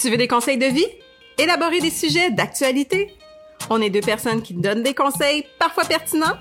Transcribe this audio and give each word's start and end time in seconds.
Tu 0.00 0.10
veux 0.10 0.16
des 0.16 0.28
conseils 0.28 0.58
de 0.58 0.66
vie? 0.66 0.86
Élaborer 1.38 1.80
des 1.80 1.90
sujets 1.90 2.30
d'actualité? 2.30 3.16
On 3.68 3.82
est 3.82 3.90
deux 3.90 4.00
personnes 4.00 4.42
qui 4.42 4.54
donnent 4.54 4.84
des 4.84 4.94
conseils 4.94 5.44
parfois 5.58 5.84
pertinents, 5.84 6.36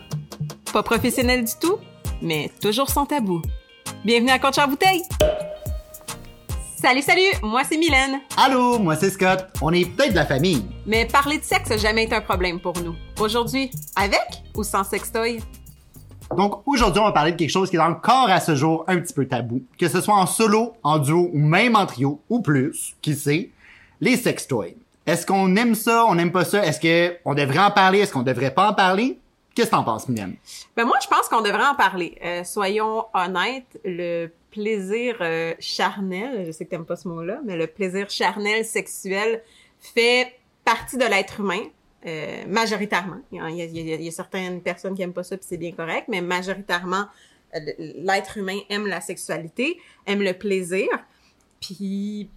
pas 0.71 0.83
professionnels 0.83 1.43
du 1.43 1.53
tout, 1.59 1.79
mais 2.21 2.51
toujours 2.61 2.91
sans 2.91 3.07
tabou. 3.07 3.41
Bienvenue 4.05 4.29
à 4.29 4.37
Contre 4.37 4.67
bouteille! 4.67 5.01
Salut, 6.79 7.01
salut! 7.01 7.31
Moi, 7.41 7.63
c'est 7.67 7.77
Mylène. 7.77 8.21
Allô, 8.37 8.77
moi 8.77 8.95
c'est 8.95 9.09
Scott. 9.09 9.47
On 9.63 9.73
est 9.73 9.85
peut-être 9.85 10.11
de 10.11 10.15
la 10.15 10.27
famille. 10.27 10.63
Mais 10.85 11.05
parler 11.05 11.39
de 11.39 11.43
sexe 11.43 11.71
n'a 11.71 11.77
jamais 11.77 12.03
été 12.03 12.13
un 12.13 12.21
problème 12.21 12.59
pour 12.59 12.79
nous. 12.81 12.95
Aujourd'hui, 13.19 13.71
avec 13.95 14.21
ou 14.55 14.63
sans 14.63 14.83
sextoy? 14.83 15.39
Donc 16.35 16.61
aujourd'hui, 16.65 16.99
on 16.99 17.05
va 17.05 17.11
parler 17.11 17.31
de 17.31 17.37
quelque 17.37 17.49
chose 17.51 17.69
qui 17.69 17.77
est 17.77 17.79
encore 17.79 18.29
à 18.29 18.39
ce 18.39 18.55
jour 18.55 18.83
un 18.87 18.99
petit 18.99 19.13
peu 19.13 19.27
tabou. 19.27 19.63
Que 19.79 19.87
ce 19.87 20.01
soit 20.01 20.15
en 20.15 20.25
solo, 20.25 20.73
en 20.83 20.99
duo 20.99 21.29
ou 21.33 21.39
même 21.39 21.75
en 21.75 21.85
trio, 21.85 22.21
ou 22.29 22.41
plus, 22.41 22.95
qui 23.01 23.15
sait, 23.15 23.49
les 24.01 24.17
sextoys. 24.17 24.75
Est-ce 25.05 25.25
qu'on 25.25 25.55
aime 25.55 25.73
ça, 25.73 26.05
on 26.05 26.15
n'aime 26.15 26.31
pas 26.31 26.43
ça? 26.43 26.65
Est-ce 26.65 26.79
que 26.79 27.17
on 27.23 27.33
devrait 27.33 27.59
en 27.59 27.71
parler? 27.71 27.99
Est-ce 27.99 28.11
qu'on 28.11 28.23
devrait 28.23 28.53
pas 28.53 28.69
en 28.69 28.73
parler? 28.73 29.19
Qu'est-ce 29.55 29.71
que 29.71 29.75
t'en 29.75 29.83
penses, 29.83 30.07
Mylène? 30.07 30.35
Ben 30.75 30.85
moi, 30.85 30.97
je 31.01 31.07
pense 31.07 31.29
qu'on 31.29 31.41
devrait 31.41 31.65
en 31.65 31.75
parler. 31.75 32.15
Euh, 32.23 32.43
soyons 32.43 33.05
honnêtes, 33.13 33.79
le 33.83 34.27
plaisir 34.51 35.15
euh, 35.21 35.53
charnel, 35.59 36.45
je 36.45 36.51
sais 36.51 36.65
que 36.65 36.69
t'aimes 36.69 36.85
pas 36.85 36.95
ce 36.95 37.07
mot-là, 37.07 37.39
mais 37.43 37.55
le 37.55 37.67
plaisir 37.67 38.09
charnel 38.09 38.65
sexuel 38.65 39.41
fait 39.79 40.33
partie 40.63 40.97
de 40.97 41.05
l'être 41.05 41.39
humain. 41.39 41.61
Euh, 42.07 42.45
majoritairement. 42.47 43.17
Il 43.33 43.37
y, 43.37 43.41
a, 43.41 43.49
il, 43.49 43.57
y 43.57 43.61
a, 43.61 43.95
il 43.95 44.03
y, 44.03 44.07
a, 44.07 44.11
certaines 44.11 44.61
personnes 44.61 44.95
qui 44.95 45.01
aiment 45.01 45.11
pas 45.11 45.23
ça, 45.23 45.35
puis 45.35 45.45
c'est 45.49 45.57
bien 45.57 45.73
correct, 45.73 46.05
mais 46.07 46.21
majoritairement, 46.21 47.05
euh, 47.53 47.59
l'être 47.77 48.37
humain 48.37 48.59
aime 48.69 48.87
la 48.87 49.01
sexualité, 49.01 49.77
aime 50.05 50.21
le 50.21 50.31
plaisir. 50.31 50.87
Puis, 51.59 52.29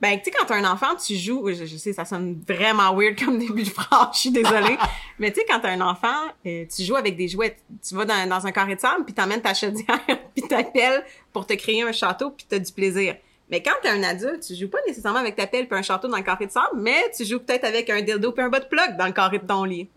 ben, 0.00 0.18
tu 0.18 0.24
sais, 0.24 0.30
quand 0.32 0.44
t'as 0.44 0.56
un 0.56 0.68
enfant, 0.68 0.96
tu 0.96 1.14
joues, 1.14 1.48
je, 1.52 1.66
je, 1.66 1.76
sais, 1.76 1.92
ça 1.92 2.04
sonne 2.04 2.42
vraiment 2.48 2.92
weird 2.96 3.16
comme 3.16 3.38
début 3.38 3.62
de 3.62 3.70
phrase, 3.70 4.08
je 4.14 4.18
suis 4.18 4.30
désolée, 4.32 4.76
mais 5.20 5.30
tu 5.30 5.40
sais, 5.40 5.46
quand 5.48 5.60
t'as 5.60 5.70
un 5.70 5.80
enfant, 5.80 6.26
euh, 6.46 6.64
tu 6.74 6.82
joues 6.82 6.96
avec 6.96 7.16
des 7.16 7.28
jouets. 7.28 7.56
Tu 7.86 7.94
vas 7.94 8.06
dans, 8.06 8.28
dans 8.28 8.44
un 8.44 8.50
carré 8.50 8.74
de 8.74 8.80
sable, 8.80 9.04
puis 9.04 9.14
t'emmènes 9.14 9.42
ta 9.42 9.54
chaudière, 9.54 10.00
puis 10.34 10.42
t'appelles 10.48 11.04
pour 11.32 11.46
te 11.46 11.52
créer 11.52 11.82
un 11.82 11.92
château, 11.92 12.30
puis 12.30 12.44
t'as 12.48 12.58
du 12.58 12.72
plaisir. 12.72 13.14
Mais 13.50 13.62
quand 13.62 13.72
t'es 13.82 13.88
un 13.88 14.02
adulte, 14.02 14.42
tu 14.42 14.54
joues 14.54 14.68
pas 14.68 14.78
nécessairement 14.86 15.20
avec 15.20 15.36
ta 15.36 15.46
pelle 15.46 15.68
puis 15.68 15.78
un 15.78 15.82
château 15.82 16.08
dans 16.08 16.16
le 16.16 16.22
carré 16.22 16.46
de 16.46 16.50
sable, 16.50 16.80
mais 16.80 17.10
tu 17.16 17.24
joues 17.24 17.40
peut-être 17.40 17.64
avec 17.64 17.88
un 17.90 18.02
dildo 18.02 18.32
puis 18.32 18.42
un 18.42 18.48
bas 18.48 18.60
de 18.60 18.66
plug 18.66 18.96
dans 18.98 19.06
le 19.06 19.12
carré 19.12 19.38
de 19.38 19.46
ton 19.46 19.64
lit. 19.64 19.88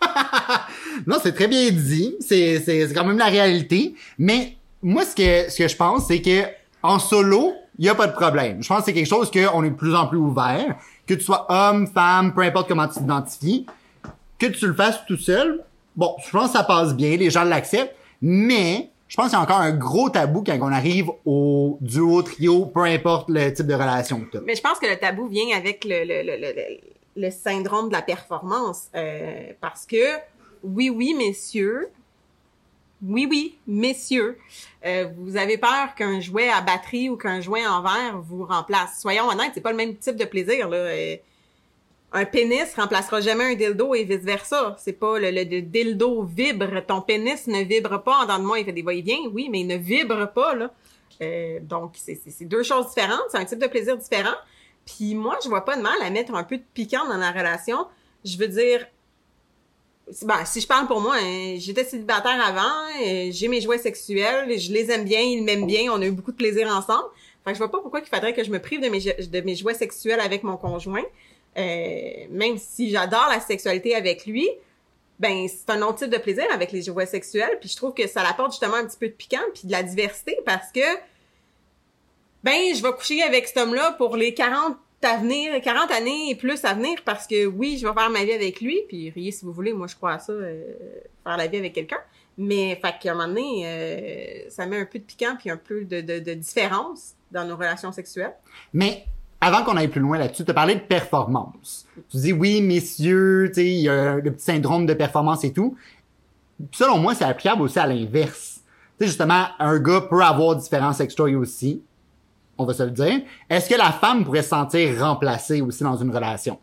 non, 1.06 1.16
c'est 1.22 1.32
très 1.32 1.48
bien 1.48 1.70
dit. 1.70 2.16
C'est, 2.20 2.60
c'est, 2.60 2.88
c'est 2.88 2.94
quand 2.94 3.04
même 3.04 3.18
la 3.18 3.26
réalité. 3.26 3.94
Mais 4.18 4.56
moi, 4.82 5.04
ce 5.04 5.14
que, 5.14 5.50
ce 5.50 5.58
que 5.58 5.68
je 5.68 5.76
pense, 5.76 6.06
c'est 6.06 6.22
que 6.22 6.44
en 6.82 6.98
solo, 6.98 7.54
il 7.78 7.88
a 7.88 7.94
pas 7.94 8.06
de 8.06 8.12
problème. 8.12 8.62
Je 8.62 8.68
pense 8.68 8.80
que 8.80 8.84
c'est 8.86 8.92
quelque 8.92 9.08
chose 9.08 9.30
qu'on 9.30 9.64
est 9.64 9.70
de 9.70 9.74
plus 9.74 9.94
en 9.94 10.06
plus 10.06 10.18
ouvert. 10.18 10.76
Que 11.06 11.14
tu 11.14 11.22
sois 11.22 11.46
homme, 11.48 11.86
femme, 11.86 12.34
peu 12.34 12.42
importe 12.42 12.68
comment 12.68 12.86
tu 12.88 12.94
t'identifies. 12.94 13.66
Que 14.38 14.46
tu 14.46 14.66
le 14.66 14.74
fasses 14.74 15.00
tout 15.06 15.16
seul. 15.16 15.62
Bon, 15.94 16.14
je 16.24 16.30
pense 16.30 16.52
que 16.52 16.58
ça 16.58 16.64
passe 16.64 16.94
bien. 16.94 17.16
Les 17.16 17.30
gens 17.30 17.44
l'acceptent. 17.44 17.94
Mais, 18.22 18.90
je 19.08 19.16
pense 19.16 19.26
qu'il 19.26 19.34
y 19.34 19.40
a 19.40 19.42
encore 19.42 19.60
un 19.60 19.72
gros 19.72 20.10
tabou 20.10 20.42
quand 20.42 20.58
on 20.60 20.72
arrive 20.72 21.10
au 21.24 21.78
duo, 21.80 22.22
trio, 22.22 22.66
peu 22.66 22.82
importe 22.82 23.28
le 23.28 23.52
type 23.52 23.66
de 23.66 23.74
relation 23.74 24.20
que 24.20 24.38
tu 24.38 24.44
Mais 24.44 24.56
je 24.56 24.62
pense 24.62 24.78
que 24.78 24.86
le 24.86 24.96
tabou 24.96 25.26
vient 25.26 25.56
avec 25.56 25.84
le, 25.84 26.04
le, 26.04 26.22
le, 26.22 26.36
le, 26.36 26.78
le 27.16 27.30
syndrome 27.30 27.88
de 27.88 27.92
la 27.92 28.02
performance. 28.02 28.88
Euh, 28.94 29.52
parce 29.60 29.86
que, 29.86 30.16
oui, 30.62 30.90
oui, 30.90 31.14
messieurs, 31.14 31.88
oui, 33.06 33.26
oui, 33.30 33.58
messieurs, 33.66 34.38
euh, 34.84 35.06
vous 35.18 35.36
avez 35.36 35.58
peur 35.58 35.94
qu'un 35.96 36.20
jouet 36.20 36.48
à 36.48 36.60
batterie 36.60 37.08
ou 37.08 37.16
qu'un 37.16 37.40
jouet 37.40 37.66
en 37.66 37.82
verre 37.82 38.20
vous 38.22 38.44
remplace. 38.44 39.00
Soyons 39.00 39.28
honnêtes, 39.28 39.52
c'est 39.54 39.60
pas 39.60 39.70
le 39.70 39.76
même 39.76 39.96
type 39.96 40.16
de 40.16 40.24
plaisir, 40.24 40.68
là. 40.68 40.76
Euh, 40.78 41.16
un 42.16 42.24
pénis 42.24 42.74
remplacera 42.74 43.20
jamais 43.20 43.44
un 43.44 43.54
dildo 43.54 43.94
et 43.94 44.04
vice 44.04 44.24
versa. 44.24 44.74
C'est 44.78 44.94
pas 44.94 45.18
le, 45.18 45.30
le, 45.30 45.60
dildo 45.60 46.22
vibre, 46.22 46.82
ton 46.86 47.02
pénis 47.02 47.46
ne 47.46 47.62
vibre 47.62 48.02
pas 48.02 48.20
en 48.20 48.22
dedans 48.22 48.38
de 48.38 48.44
moi, 48.44 48.58
il 48.58 48.64
fait 48.64 48.72
des 48.72 48.82
va-et-vient, 48.82 49.18
oui, 49.32 49.48
mais 49.50 49.60
il 49.60 49.66
ne 49.66 49.76
vibre 49.76 50.32
pas 50.32 50.54
là. 50.54 50.72
Euh, 51.20 51.60
donc 51.60 51.92
c'est 51.94 52.44
deux 52.44 52.62
choses 52.62 52.88
différentes, 52.88 53.24
c'est 53.30 53.38
un 53.38 53.44
type 53.44 53.58
de 53.58 53.66
plaisir 53.66 53.98
différent. 53.98 54.34
Puis 54.86 55.14
moi, 55.14 55.36
je 55.42 55.48
vois 55.48 55.64
pas 55.64 55.76
de 55.76 55.82
mal 55.82 56.00
à 56.00 56.08
mettre 56.10 56.34
un 56.34 56.44
peu 56.44 56.56
de 56.56 56.64
piquant 56.72 57.06
dans 57.06 57.18
la 57.18 57.32
relation. 57.32 57.86
Je 58.24 58.38
veux 58.38 58.48
dire, 58.48 58.86
ben, 60.22 60.44
si 60.46 60.60
je 60.62 60.66
parle 60.66 60.86
pour 60.86 61.00
moi, 61.00 61.16
hein, 61.20 61.56
j'étais 61.58 61.84
célibataire 61.84 62.40
avant, 62.42 63.02
euh, 63.04 63.28
j'ai 63.30 63.48
mes 63.48 63.60
jouets 63.60 63.78
sexuels, 63.78 64.58
je 64.58 64.72
les 64.72 64.90
aime 64.90 65.04
bien, 65.04 65.20
ils 65.20 65.42
m'aiment 65.42 65.66
bien, 65.66 65.92
on 65.92 66.00
a 66.00 66.06
eu 66.06 66.12
beaucoup 66.12 66.32
de 66.32 66.36
plaisir 66.36 66.68
ensemble. 66.68 67.08
Fait 67.44 67.52
que 67.52 67.54
je 67.54 67.58
vois 67.58 67.70
pas 67.70 67.80
pourquoi 67.80 68.00
il 68.00 68.06
faudrait 68.06 68.32
que 68.32 68.42
je 68.42 68.50
me 68.50 68.60
prive 68.60 68.80
de 68.80 68.88
mes, 68.88 69.00
de 69.00 69.40
mes 69.42 69.54
jouets 69.54 69.74
sexuels 69.74 70.20
avec 70.20 70.44
mon 70.44 70.56
conjoint. 70.56 71.04
Euh, 71.56 72.26
même 72.30 72.58
si 72.58 72.90
j'adore 72.90 73.28
la 73.30 73.40
sexualité 73.40 73.94
avec 73.94 74.26
lui, 74.26 74.48
ben 75.18 75.46
c'est 75.48 75.70
un 75.70 75.80
autre 75.82 75.98
type 76.00 76.10
de 76.10 76.18
plaisir 76.18 76.44
avec 76.52 76.72
les 76.72 76.82
jouets 76.82 77.06
sexuels. 77.06 77.58
Puis 77.60 77.70
je 77.70 77.76
trouve 77.76 77.94
que 77.94 78.06
ça 78.06 78.22
apporte 78.22 78.52
justement 78.52 78.76
un 78.76 78.86
petit 78.86 78.98
peu 78.98 79.08
de 79.08 79.12
piquant 79.12 79.44
puis 79.54 79.66
de 79.66 79.72
la 79.72 79.82
diversité 79.82 80.38
parce 80.44 80.70
que 80.72 80.80
ben 82.44 82.74
je 82.74 82.82
vais 82.82 82.92
coucher 82.92 83.22
avec 83.22 83.48
cet 83.48 83.56
homme-là 83.56 83.92
pour 83.92 84.16
les 84.16 84.34
40 84.34 84.76
à 85.02 85.18
venir, 85.18 85.60
40 85.60 85.90
années 85.92 86.30
et 86.30 86.34
plus 86.34 86.64
à 86.64 86.74
venir 86.74 86.98
parce 87.04 87.26
que 87.26 87.46
oui, 87.46 87.78
je 87.78 87.86
vais 87.86 87.94
faire 87.94 88.10
ma 88.10 88.24
vie 88.24 88.32
avec 88.32 88.60
lui. 88.60 88.80
Puis 88.88 89.10
riez 89.10 89.30
si 89.30 89.44
vous 89.44 89.52
voulez, 89.52 89.72
moi 89.72 89.86
je 89.86 89.94
crois 89.94 90.14
à 90.14 90.18
ça, 90.18 90.32
euh, 90.32 90.74
faire 91.22 91.36
la 91.36 91.46
vie 91.46 91.58
avec 91.58 91.72
quelqu'un. 91.72 92.00
Mais 92.38 92.76
fait 92.76 92.94
qu'à 93.00 93.12
un 93.12 93.14
moment 93.14 93.28
donné, 93.28 93.62
euh, 93.64 94.50
ça 94.50 94.66
met 94.66 94.78
un 94.78 94.84
peu 94.84 94.98
de 94.98 95.04
piquant 95.04 95.36
puis 95.38 95.48
un 95.48 95.56
peu 95.56 95.84
de, 95.84 96.00
de, 96.00 96.18
de 96.18 96.34
différence 96.34 97.14
dans 97.30 97.44
nos 97.44 97.56
relations 97.56 97.92
sexuelles. 97.92 98.34
Mais 98.72 99.06
avant 99.46 99.62
qu'on 99.62 99.76
aille 99.76 99.88
plus 99.88 100.00
loin 100.00 100.18
là-dessus, 100.18 100.44
tu 100.44 100.50
as 100.50 100.54
parlé 100.54 100.74
de 100.74 100.80
performance. 100.80 101.86
Tu 102.10 102.16
dis 102.16 102.32
oui, 102.32 102.60
messieurs, 102.60 103.46
tu 103.48 103.54
sais, 103.54 103.66
il 103.66 103.80
y 103.80 103.88
a 103.88 104.16
le 104.16 104.32
petit 104.32 104.44
syndrome 104.44 104.86
de 104.86 104.94
performance 104.94 105.44
et 105.44 105.52
tout. 105.52 105.76
Selon 106.72 106.98
moi, 106.98 107.14
c'est 107.14 107.24
applicable 107.24 107.62
aussi 107.62 107.78
à 107.78 107.86
l'inverse. 107.86 108.60
Tu 108.98 109.04
sais, 109.04 109.06
justement, 109.06 109.46
un 109.60 109.78
gars 109.78 110.00
peut 110.00 110.20
avoir 110.20 110.56
différents 110.56 110.92
sextoys 110.92 111.36
aussi. 111.36 111.80
On 112.58 112.64
va 112.64 112.74
se 112.74 112.82
le 112.82 112.90
dire. 112.90 113.20
Est-ce 113.48 113.68
que 113.68 113.76
la 113.76 113.92
femme 113.92 114.24
pourrait 114.24 114.42
se 114.42 114.48
sentir 114.48 114.98
remplacée 115.00 115.60
aussi 115.60 115.84
dans 115.84 115.96
une 115.96 116.10
relation? 116.10 116.58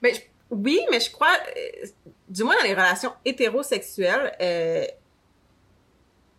Ben, 0.00 0.14
oui, 0.50 0.80
mais 0.90 1.00
je 1.00 1.10
crois, 1.10 1.36
euh, 1.56 1.86
du 2.26 2.42
moins 2.42 2.56
dans 2.56 2.64
les 2.64 2.74
relations 2.74 3.12
hétérosexuelles, 3.24 4.32
euh, 4.40 4.84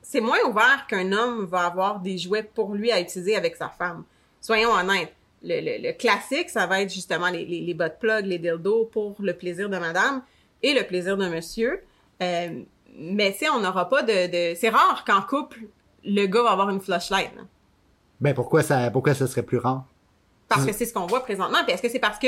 c'est 0.02 0.22
moins 0.22 0.40
ouvert 0.48 0.88
qu'un 0.88 1.12
homme 1.12 1.46
va 1.46 1.66
avoir 1.66 2.00
des 2.00 2.18
jouets 2.18 2.42
pour 2.42 2.74
lui 2.74 2.92
à 2.92 3.00
utiliser 3.00 3.36
avec 3.36 3.56
sa 3.56 3.70
femme 3.70 4.04
soyons 4.42 4.72
honnêtes, 4.72 5.14
le, 5.44 5.62
le, 5.62 5.88
le, 5.88 5.94
classique, 5.94 6.50
ça 6.50 6.66
va 6.66 6.82
être 6.82 6.94
justement 6.94 7.30
les, 7.30 7.46
les, 7.46 7.62
les 7.62 7.74
butt 7.74 7.94
plugs, 8.00 8.26
les 8.26 8.40
dildos 8.40 8.86
pour 8.86 9.16
le 9.20 9.34
plaisir 9.34 9.70
de 9.70 9.78
madame 9.78 10.22
et 10.62 10.74
le 10.74 10.86
plaisir 10.86 11.18
de 11.18 11.28
monsieur. 11.28 11.82
Euh, 12.22 12.62
mais 12.98 13.36
tu 13.40 13.50
on 13.50 13.60
n'aura 13.60 13.88
pas 13.88 14.04
de... 14.04 14.28
de... 14.28 14.56
C'est 14.56 14.70
rare 14.70 15.04
qu'en 15.06 15.22
couple, 15.22 15.60
le 16.04 16.26
gars 16.26 16.44
va 16.44 16.52
avoir 16.52 16.70
une 16.70 16.82
flashlight. 16.82 17.34
Là. 17.36 17.44
Ben 18.20 18.34
pourquoi 18.34 18.64
ça 18.64 18.92
pourquoi 18.92 19.14
ça 19.14 19.28
serait 19.28 19.44
plus 19.44 19.58
rare? 19.58 19.86
Parce 20.50 20.66
que 20.66 20.74
c'est 20.74 20.86
ce 20.86 20.94
qu'on 20.94 21.06
voit 21.06 21.24
présentement. 21.24 21.60
Puis 21.64 21.74
est-ce 21.74 21.82
que 21.82 21.90
c'est 21.90 22.00
parce 22.00 22.18
que 22.18 22.28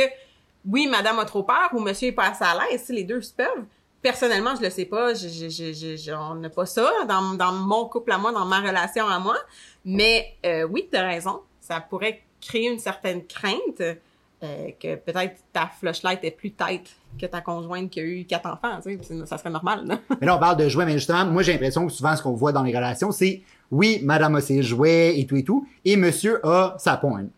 oui, 0.66 0.88
madame 0.88 1.18
a 1.20 1.26
trop 1.26 1.44
peur 1.44 1.70
ou 1.74 1.80
monsieur 1.80 2.10
est 2.10 2.14
pas 2.14 2.30
assez 2.30 2.44
à 2.44 2.54
l'aise, 2.54 2.84
si 2.84 2.94
les 2.94 3.04
deux 3.04 3.22
se 3.22 3.34
peuvent? 3.34 3.66
Personnellement, 4.02 4.56
je 4.56 4.62
le 4.62 4.70
sais 4.70 4.86
pas, 4.86 5.14
je, 5.16 5.28
je, 5.28 5.50
je, 5.50 5.96
je 5.96 6.12
on 6.12 6.36
n'a 6.36 6.50
pas 6.50 6.66
ça 6.66 6.90
dans, 7.08 7.34
dans 7.34 7.52
mon 7.52 7.86
couple 7.86 8.12
à 8.12 8.18
moi, 8.18 8.32
dans 8.32 8.46
ma 8.46 8.60
relation 8.60 9.08
à 9.08 9.20
moi. 9.20 9.38
Mais 9.86 10.38
euh, 10.46 10.64
oui, 10.64 10.88
tu 10.92 10.98
as 10.98 11.06
raison 11.06 11.42
ça 11.72 11.80
pourrait 11.80 12.22
créer 12.42 12.70
une 12.70 12.80
certaine 12.80 13.26
crainte 13.26 13.80
euh, 13.80 14.70
que 14.78 14.96
peut-être 14.96 15.36
ta 15.54 15.68
flashlight 15.68 16.20
est 16.24 16.32
plus 16.32 16.52
tête 16.52 16.90
que 17.18 17.26
ta 17.26 17.40
conjointe 17.40 17.90
qui 17.90 18.02
a 18.02 18.04
eu 18.04 18.26
quatre 18.26 18.48
enfants, 18.48 18.80
tu 18.84 19.00
sais, 19.02 19.26
ça 19.26 19.38
serait 19.38 19.52
normal. 19.52 19.84
Non? 19.86 20.00
mais 20.20 20.28
là, 20.28 20.36
on 20.36 20.40
parle 20.40 20.58
de 20.58 20.68
jouets, 20.68 20.86
mais 20.86 20.94
justement, 20.94 21.24
moi, 21.26 21.44
j'ai 21.44 21.54
l'impression 21.54 21.88
que 21.88 21.94
souvent, 21.94 22.14
ce 22.16 22.24
qu'on 22.24 22.34
voit 22.34 22.52
dans 22.52 22.64
les 22.64 22.76
relations, 22.76 23.12
c'est, 23.12 23.42
oui, 23.72 24.02
madame 24.04 24.36
a 24.36 24.42
ses 24.42 24.64
jouets 24.64 25.18
et 25.18 25.26
tout 25.26 25.38
et 25.38 25.44
tout, 25.44 25.66
et 25.86 25.96
monsieur 25.96 26.46
a 26.46 26.76
sa 26.78 26.98
pointe. 26.98 27.30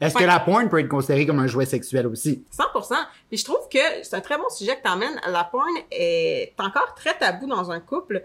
Est-ce 0.00 0.14
que 0.14 0.24
la 0.24 0.38
porn 0.38 0.68
peut 0.68 0.80
être 0.80 0.88
considérée 0.88 1.26
comme 1.26 1.38
un 1.38 1.46
jouet 1.46 1.64
sexuel 1.64 2.06
aussi? 2.06 2.44
100%. 2.52 2.94
Puis 3.28 3.38
je 3.38 3.44
trouve 3.44 3.68
que 3.72 3.78
c'est 4.02 4.14
un 4.14 4.20
très 4.20 4.36
bon 4.36 4.48
sujet 4.48 4.76
que 4.76 4.82
t'emmènes. 4.82 5.18
La 5.26 5.44
porn 5.44 5.66
est 5.90 6.54
encore 6.58 6.94
très 6.94 7.16
tabou 7.16 7.46
dans 7.46 7.70
un 7.70 7.80
couple 7.80 8.24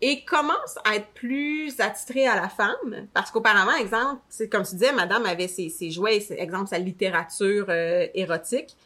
et 0.00 0.24
commence 0.24 0.78
à 0.84 0.96
être 0.96 1.08
plus 1.14 1.78
attitré 1.80 2.26
à 2.26 2.36
la 2.36 2.48
femme 2.48 3.08
parce 3.12 3.30
qu'auparavant 3.30 3.74
exemple 3.80 4.20
c'est 4.28 4.48
comme 4.48 4.62
tu 4.62 4.76
disais 4.76 4.92
madame 4.92 5.26
avait 5.26 5.48
ses, 5.48 5.68
ses 5.68 5.90
jouets 5.90 6.24
exemple 6.30 6.68
sa 6.68 6.78
littérature 6.78 7.66
euh, 7.68 8.06
érotique 8.14 8.76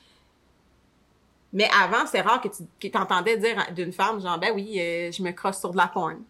mais 1.52 1.68
avant 1.82 2.06
c'est 2.06 2.22
rare 2.22 2.40
que 2.40 2.48
tu 2.78 2.90
t'entendais 2.90 3.36
dire 3.36 3.56
d'une 3.74 3.92
femme 3.92 4.20
genre 4.20 4.38
ben 4.38 4.52
oui 4.54 4.78
euh, 4.78 5.12
je 5.12 5.22
me 5.22 5.32
crosse 5.32 5.60
sur 5.60 5.70
de 5.70 5.76
la 5.76 5.88
porn 5.88 6.22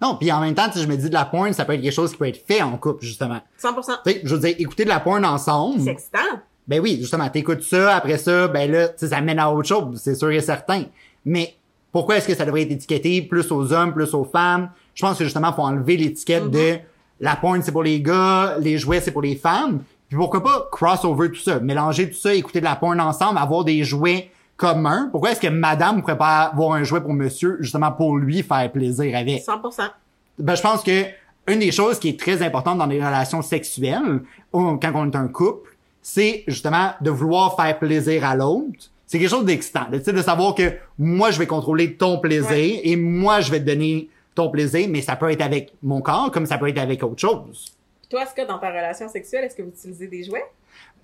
non, 0.00 0.16
puis 0.16 0.32
en 0.32 0.40
même 0.40 0.54
temps, 0.54 0.68
je 0.74 0.86
me 0.86 0.96
dis 0.96 1.08
de 1.08 1.14
la 1.14 1.24
porn, 1.24 1.52
ça 1.52 1.64
peut 1.64 1.74
être 1.74 1.80
quelque 1.80 1.94
chose 1.94 2.10
qui 2.10 2.18
peut 2.18 2.26
être 2.26 2.44
fait 2.44 2.60
en 2.60 2.76
couple, 2.76 3.04
justement. 3.04 3.40
100%. 3.60 3.98
Tu 4.04 4.12
sais, 4.12 4.20
je 4.24 4.34
veux 4.34 4.40
dire, 4.40 4.56
écouter 4.58 4.82
de 4.82 4.88
la 4.88 4.98
porn 4.98 5.24
ensemble. 5.24 5.80
C'est 5.80 5.90
excitant. 5.90 6.18
Ben 6.66 6.80
oui, 6.80 6.96
justement, 7.00 7.28
t'écoutes 7.28 7.62
ça, 7.62 7.96
après 7.96 8.18
ça, 8.18 8.48
ben 8.48 8.70
là, 8.70 8.88
ça 8.96 9.20
mène 9.20 9.38
à 9.38 9.50
autre 9.50 9.68
chose, 9.68 10.00
c'est 10.02 10.14
sûr 10.14 10.30
et 10.30 10.40
certain. 10.40 10.84
Mais 11.24 11.54
pourquoi 11.92 12.16
est-ce 12.16 12.26
que 12.26 12.34
ça 12.34 12.44
devrait 12.44 12.62
être 12.62 12.72
étiqueté 12.72 13.22
plus 13.22 13.52
aux 13.52 13.72
hommes, 13.72 13.92
plus 13.92 14.12
aux 14.14 14.24
femmes? 14.24 14.70
Je 14.94 15.04
pense 15.04 15.18
que 15.18 15.24
justement, 15.24 15.52
faut 15.52 15.62
enlever 15.62 15.96
l'étiquette 15.96 16.44
mm 16.44 16.48
-hmm. 16.48 16.72
de 16.74 16.78
la 17.20 17.36
porn 17.36 17.62
c'est 17.62 17.72
pour 17.72 17.84
les 17.84 18.00
gars, 18.00 18.56
les 18.58 18.78
jouets 18.78 19.00
c'est 19.00 19.12
pour 19.12 19.22
les 19.22 19.36
femmes. 19.36 19.80
Puis 20.08 20.16
pourquoi 20.16 20.42
pas 20.42 20.68
crossover 20.70 21.30
tout 21.30 21.44
ça, 21.48 21.60
mélanger 21.60 22.10
tout 22.10 22.18
ça, 22.18 22.34
écouter 22.34 22.60
de 22.60 22.64
la 22.64 22.76
porn 22.76 23.00
ensemble, 23.00 23.38
avoir 23.38 23.64
des 23.64 23.84
jouets 23.84 24.30
communs. 24.56 25.08
Pourquoi 25.10 25.30
est-ce 25.32 25.40
que 25.40 25.48
madame 25.48 26.00
pourrait 26.00 26.18
pas 26.18 26.50
avoir 26.52 26.72
un 26.72 26.84
jouet 26.84 27.00
pour 27.00 27.12
monsieur, 27.12 27.56
justement 27.60 27.92
pour 27.92 28.16
lui 28.16 28.42
faire 28.42 28.70
plaisir 28.70 29.16
avec? 29.16 29.42
100%. 29.42 29.90
Ben, 30.38 30.54
je 30.54 30.62
pense 30.62 30.82
que 30.82 31.04
une 31.48 31.58
des 31.58 31.72
choses 31.72 31.98
qui 31.98 32.08
est 32.10 32.20
très 32.20 32.42
importante 32.42 32.78
dans 32.78 32.86
les 32.86 33.04
relations 33.04 33.42
sexuelles, 33.42 34.20
quand 34.52 34.92
on 34.94 35.10
est 35.10 35.16
un 35.16 35.28
couple, 35.28 35.76
c'est 36.00 36.44
justement 36.46 36.90
de 37.00 37.10
vouloir 37.10 37.56
faire 37.56 37.78
plaisir 37.78 38.24
à 38.24 38.36
l'autre. 38.36 38.91
C'est 39.12 39.18
quelque 39.18 39.28
chose 39.28 39.44
d'excitant, 39.44 39.84
tu 39.92 40.02
sais, 40.02 40.14
de 40.14 40.22
savoir 40.22 40.54
que 40.54 40.72
moi 40.98 41.30
je 41.30 41.38
vais 41.38 41.46
contrôler 41.46 41.96
ton 41.98 42.16
plaisir 42.18 42.48
Ouais. 42.48 42.80
et 42.82 42.96
moi 42.96 43.42
je 43.42 43.50
vais 43.50 43.60
te 43.60 43.66
donner 43.66 44.08
ton 44.34 44.48
plaisir, 44.48 44.88
mais 44.88 45.02
ça 45.02 45.16
peut 45.16 45.30
être 45.30 45.42
avec 45.42 45.74
mon 45.82 46.00
corps 46.00 46.30
comme 46.30 46.46
ça 46.46 46.56
peut 46.56 46.66
être 46.68 46.78
avec 46.78 47.02
autre 47.02 47.20
chose. 47.20 47.66
Puis 48.00 48.08
toi, 48.08 48.22
est-ce 48.22 48.32
que 48.32 48.48
dans 48.48 48.58
ta 48.58 48.70
relation 48.70 49.10
sexuelle, 49.10 49.44
est-ce 49.44 49.54
que 49.54 49.60
vous 49.60 49.68
utilisez 49.68 50.06
des 50.06 50.24
jouets? 50.24 50.46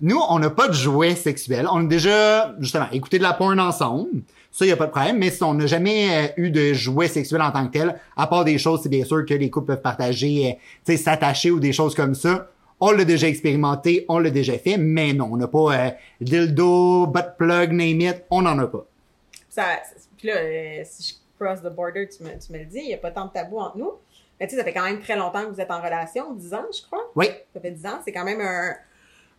Nous, 0.01 0.19
on 0.27 0.39
n'a 0.39 0.49
pas 0.49 0.67
de 0.67 0.73
jouets 0.73 1.13
sexuels. 1.13 1.67
On 1.71 1.81
a 1.81 1.87
déjà, 1.87 2.55
justement, 2.59 2.87
écouté 2.91 3.19
de 3.19 3.23
la 3.23 3.33
porn 3.33 3.59
ensemble. 3.59 4.09
Ça, 4.51 4.65
y 4.65 4.71
a 4.71 4.75
pas 4.75 4.87
de 4.87 4.91
problème. 4.91 5.19
Mais 5.19 5.29
si 5.29 5.43
on 5.43 5.53
n'a 5.53 5.67
jamais 5.67 6.07
euh, 6.09 6.27
eu 6.37 6.49
de 6.49 6.73
jouets 6.73 7.09
sexuels 7.09 7.43
en 7.43 7.51
tant 7.51 7.67
que 7.67 7.73
tel, 7.73 7.95
à 8.17 8.25
part 8.25 8.43
des 8.43 8.57
choses, 8.57 8.79
c'est 8.81 8.89
bien 8.89 9.05
sûr 9.05 9.23
que 9.23 9.35
les 9.35 9.51
couples 9.51 9.67
peuvent 9.67 9.81
partager, 9.83 10.47
euh, 10.47 10.51
tu 10.83 10.93
sais, 10.93 10.97
s'attacher 10.97 11.51
ou 11.51 11.59
des 11.59 11.73
choses 11.73 11.93
comme 11.93 12.15
ça. 12.15 12.47
On 12.81 12.91
l'a 12.91 13.03
déjà 13.05 13.27
expérimenté, 13.27 14.05
on 14.07 14.19
l'a 14.19 14.29
déjà 14.29 14.57
fait, 14.57 14.77
mais 14.77 15.13
non, 15.13 15.29
on 15.31 15.37
n'a 15.37 15.47
pas 15.47 15.73
euh, 15.73 15.89
dildo, 16.21 17.07
butt 17.07 17.35
plug, 17.37 17.71
name 17.71 18.01
it, 18.01 18.23
on 18.29 18.41
n'en 18.41 18.57
a 18.59 18.67
pas. 18.67 18.85
Ça, 19.49 19.63
puis 20.17 20.27
là, 20.29 20.35
euh, 20.37 20.81
si 20.85 21.19
je 21.39 21.43
cross 21.43 21.61
the 21.61 21.73
border, 21.73 22.07
tu 22.07 22.23
me, 22.23 22.29
tu 22.39 22.53
me 22.53 22.59
le 22.59 22.65
dis, 22.65 22.79
il 22.79 22.87
n'y 22.87 22.93
a 22.93 22.97
pas 22.97 23.11
tant 23.11 23.25
de 23.25 23.31
tabou 23.31 23.59
entre 23.59 23.77
nous. 23.77 23.91
Mais 24.39 24.47
tu 24.47 24.51
sais, 24.51 24.57
ça 24.57 24.63
fait 24.63 24.73
quand 24.73 24.85
même 24.85 25.01
très 25.01 25.17
longtemps 25.17 25.43
que 25.45 25.51
vous 25.51 25.59
êtes 25.59 25.71
en 25.71 25.81
relation, 25.81 26.33
10 26.33 26.53
ans, 26.53 26.65
je 26.73 26.81
crois. 26.85 27.11
Oui. 27.15 27.27
Ça 27.53 27.59
fait 27.59 27.71
10 27.71 27.85
ans, 27.85 27.99
c'est 28.05 28.13
quand 28.13 28.23
même 28.23 28.39
un, 28.39 28.73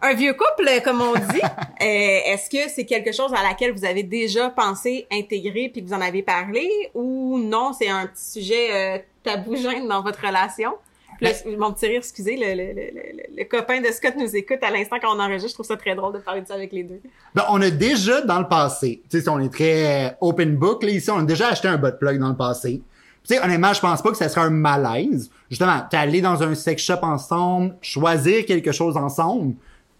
un 0.02 0.14
vieux 0.14 0.34
couple, 0.34 0.68
comme 0.84 1.00
on 1.00 1.14
dit. 1.14 1.40
Euh, 1.82 1.86
Est-ce 2.26 2.50
que 2.50 2.70
c'est 2.70 2.84
quelque 2.84 3.10
chose 3.10 3.32
à 3.32 3.42
laquelle 3.42 3.72
vous 3.72 3.86
avez 3.86 4.02
déjà 4.02 4.50
pensé 4.50 5.06
intégrer 5.10 5.70
puis 5.72 5.82
que 5.82 5.88
vous 5.88 5.94
en 5.94 6.00
avez 6.02 6.22
parlé 6.22 6.68
ou 6.92 7.38
non, 7.38 7.72
c'est 7.72 7.88
un 7.88 8.06
petit 8.06 8.22
sujet 8.22 8.68
euh, 8.70 8.98
tabou 9.22 9.56
gêne 9.56 9.88
dans 9.88 10.02
votre 10.02 10.20
relation? 10.20 10.74
Là, 11.20 11.30
mon 11.58 11.72
petit 11.72 11.86
rire, 11.86 11.98
excusez, 11.98 12.36
le, 12.36 12.54
le, 12.54 12.72
le, 12.72 12.90
le- 12.94 13.36
le 13.38 13.44
copain 13.44 13.80
de 13.80 13.86
Scott 13.88 14.14
nous 14.18 14.34
écoute 14.36 14.58
à 14.62 14.70
l'instant 14.70 14.96
quand 15.00 15.14
on 15.14 15.20
enregistre. 15.20 15.48
Je 15.50 15.54
trouve 15.54 15.66
ça 15.66 15.76
très 15.76 15.94
drôle 15.94 16.14
de 16.14 16.18
parler 16.18 16.40
de 16.42 16.46
ça 16.46 16.54
avec 16.54 16.72
les 16.72 16.82
deux. 16.82 17.00
Ben, 17.34 17.44
on 17.50 17.60
a 17.60 17.70
déjà 17.70 18.22
dans 18.22 18.38
le 18.40 18.48
passé, 18.48 19.02
tu 19.10 19.20
sais, 19.20 19.28
on 19.28 19.38
est 19.40 19.52
très 19.52 20.06
euh, 20.06 20.10
open 20.20 20.56
book, 20.56 20.82
là, 20.82 20.90
ici, 20.90 21.10
on 21.10 21.18
a 21.18 21.22
déjà 21.24 21.48
acheté 21.48 21.68
un 21.68 21.76
butt 21.76 21.98
plug 21.98 22.18
dans 22.18 22.30
le 22.30 22.36
passé. 22.36 22.82
Tu 23.26 23.34
sais, 23.34 23.44
honnêtement, 23.44 23.72
je 23.74 23.80
pense 23.80 24.00
pas 24.00 24.10
que 24.10 24.16
ça 24.16 24.28
serait 24.30 24.46
un 24.46 24.50
malaise. 24.50 25.30
Justement, 25.50 25.82
allé 25.92 26.20
dans 26.22 26.42
un 26.42 26.54
sex 26.54 26.82
shop 26.82 27.00
ensemble, 27.02 27.76
choisir 27.82 28.46
quelque 28.46 28.72
chose 28.72 28.96
ensemble, 28.96 29.54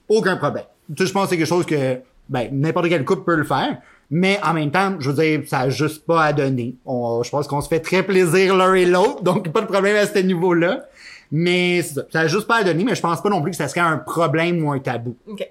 aucun 0.09 0.37
problème. 0.37 0.65
Tu 0.97 1.03
sais, 1.03 1.09
je 1.09 1.13
pense 1.13 1.25
que 1.25 1.31
c'est 1.31 1.37
quelque 1.37 1.47
chose 1.47 1.67
que, 1.67 1.99
ben, 2.31 2.49
n'importe 2.53 2.89
quel 2.89 3.05
couple 3.05 3.25
peut 3.25 3.37
le 3.37 3.45
faire. 3.45 3.79
Mais 4.13 4.41
en 4.43 4.55
même 4.55 4.73
temps, 4.73 4.97
je 4.99 5.09
veux 5.11 5.23
dire, 5.23 5.43
ça 5.47 5.61
a 5.61 5.69
juste 5.71 6.05
pas 6.05 6.25
à 6.25 6.33
donner. 6.33 6.75
On, 6.85 7.23
je 7.23 7.31
pense 7.31 7.47
qu'on 7.47 7.61
se 7.61 7.69
fait 7.69 7.79
très 7.79 8.03
plaisir 8.03 8.57
l'un 8.57 8.75
et 8.75 8.85
l'autre, 8.85 9.23
donc 9.23 9.49
pas 9.53 9.61
de 9.61 9.67
problème 9.67 9.95
à 9.95 10.05
ce 10.07 10.19
niveau-là. 10.19 10.87
Mais 11.31 11.83
ça, 11.83 12.03
ça 12.11 12.21
a 12.21 12.27
juste 12.27 12.47
pas 12.47 12.57
à 12.57 12.65
donner, 12.65 12.85
mais 12.85 12.95
je 12.95 13.01
pense 13.03 13.23
pas 13.23 13.29
non 13.29 13.43
plus 13.43 13.51
que 13.51 13.57
ça 13.57 13.69
serait 13.69 13.81
un 13.81 13.99
problème 13.99 14.65
ou 14.65 14.73
un 14.73 14.81
tabou. 14.81 15.17
OK. 15.29 15.49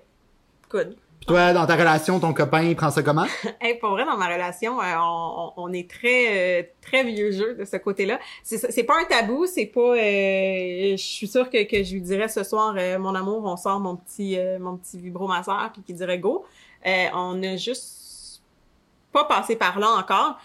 Good. 0.70 0.96
Puis 1.20 1.26
toi, 1.26 1.52
dans 1.52 1.66
ta 1.66 1.76
relation, 1.76 2.20
ton 2.20 2.34
copain, 2.34 2.62
il 2.64 2.76
prend 2.76 2.92
ça 2.92 3.04
comment? 3.04 3.26
Hey, 3.62 3.78
pour 3.78 3.90
vrai, 3.92 4.06
dans 4.06 4.18
ma 4.18 4.28
relation, 4.28 4.82
euh, 4.82 5.54
on, 5.58 5.74
est 5.74 5.90
très 5.90 6.62
euh, 6.62 6.64
très 6.82 7.04
vieux 7.04 7.32
jeu 7.32 7.56
de 7.56 7.66
ce 7.66 7.76
côté-là. 7.78 8.20
C'est 8.44 8.84
pas 8.84 8.96
un 9.02 9.06
tabou, 9.06 9.46
c'est 9.46 9.66
pas. 9.66 9.96
euh, 9.96 10.92
je 10.92 11.04
suis 11.04 11.28
sûre 11.28 11.50
que, 11.50 11.64
que 11.70 11.84
je 11.84 11.94
lui 11.94 12.02
dirais 12.02 12.30
ce 12.30 12.44
soir, 12.44 12.74
euh, 12.78 12.98
mon 13.00 13.16
amour, 13.16 13.44
on 13.44 13.58
sort 13.58 13.80
mon 13.80 13.98
petit 13.98 14.38
euh, 14.38 14.60
mon 14.60 14.78
petit 14.78 14.98
vibromasseur, 14.98 15.72
puis 15.74 15.82
qu'il 15.82 15.96
dirait 15.96 16.20
go. 16.20 16.46
Euh, 16.86 17.08
on 17.14 17.42
a 17.44 17.58
juste 17.58 18.42
pas 19.12 19.26
passé 19.26 19.56
par 19.58 19.80
là 19.80 19.90
encore. 19.90 20.38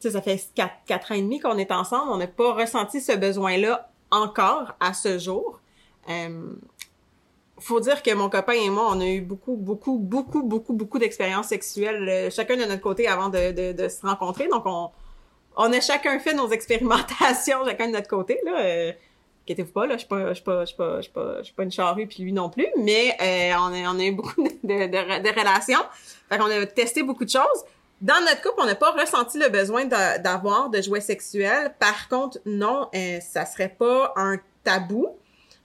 Tu 0.00 0.08
sais, 0.08 0.10
ça 0.10 0.20
fait 0.20 0.38
quatre, 0.54 0.74
quatre 0.84 1.12
ans 1.12 1.14
et 1.14 1.22
demi 1.22 1.40
qu'on 1.40 1.56
est 1.56 1.72
ensemble. 1.72 2.10
On 2.10 2.16
n'a 2.18 2.26
pas 2.26 2.52
ressenti 2.52 3.00
ce 3.00 3.12
besoin-là 3.12 3.91
encore 4.12 4.74
à 4.78 4.94
ce 4.94 5.18
jour. 5.18 5.60
Euh, 6.08 6.54
faut 7.58 7.80
dire 7.80 8.02
que 8.02 8.12
mon 8.14 8.28
copain 8.28 8.52
et 8.52 8.70
moi, 8.70 8.88
on 8.90 9.00
a 9.00 9.06
eu 9.06 9.20
beaucoup, 9.20 9.56
beaucoup, 9.56 9.98
beaucoup, 9.98 10.42
beaucoup, 10.42 10.72
beaucoup 10.72 10.98
d'expériences 10.98 11.48
sexuelles, 11.48 12.08
euh, 12.08 12.30
chacun 12.30 12.56
de 12.56 12.64
notre 12.64 12.80
côté 12.80 13.08
avant 13.08 13.28
de, 13.28 13.52
de, 13.52 13.72
de 13.72 13.88
se 13.88 14.04
rencontrer. 14.06 14.48
Donc, 14.48 14.62
on, 14.66 14.90
on 15.56 15.72
a 15.72 15.80
chacun 15.80 16.18
fait 16.18 16.34
nos 16.34 16.50
expérimentations, 16.50 17.64
chacun 17.66 17.88
de 17.88 17.92
notre 17.92 18.08
côté. 18.08 18.38
Là, 18.44 18.60
euh, 18.60 18.92
inquiétez-vous 19.44 19.72
pas, 19.72 19.86
là, 19.86 19.94
je 19.94 20.00
suis 20.00 20.08
pas, 20.08 20.28
je 20.28 20.34
suis 20.34 20.44
pas, 20.44 20.60
je 20.60 20.66
suis 20.66 20.76
pas, 20.76 20.96
je 20.96 21.02
suis 21.02 21.12
pas, 21.12 21.38
je 21.38 21.42
suis 21.44 21.54
pas 21.54 21.62
une 21.62 21.72
charrue 21.72 22.06
puis 22.06 22.22
lui 22.22 22.32
non 22.32 22.50
plus, 22.50 22.66
mais 22.78 23.16
euh, 23.20 23.54
on 23.58 23.72
a, 23.72 23.92
on 23.92 23.98
a 23.98 24.04
eu 24.04 24.12
beaucoup 24.12 24.42
de, 24.42 24.48
de, 24.48 24.86
de, 24.86 25.22
de 25.22 25.38
relations. 25.40 25.82
Fait 26.28 26.38
qu'on 26.38 26.46
a 26.46 26.66
testé 26.66 27.02
beaucoup 27.02 27.24
de 27.24 27.30
choses. 27.30 27.64
Dans 28.02 28.20
notre 28.20 28.42
couple, 28.42 28.56
on 28.58 28.66
n'a 28.66 28.74
pas 28.74 28.90
ressenti 28.90 29.38
le 29.38 29.48
besoin 29.48 29.84
d'a- 29.84 30.18
d'avoir 30.18 30.70
de 30.70 30.82
jouets 30.82 31.00
sexuels. 31.00 31.72
Par 31.78 32.08
contre, 32.08 32.38
non, 32.44 32.88
euh, 32.94 33.20
ça 33.20 33.46
serait 33.46 33.68
pas 33.68 34.12
un 34.16 34.38
tabou. 34.64 35.08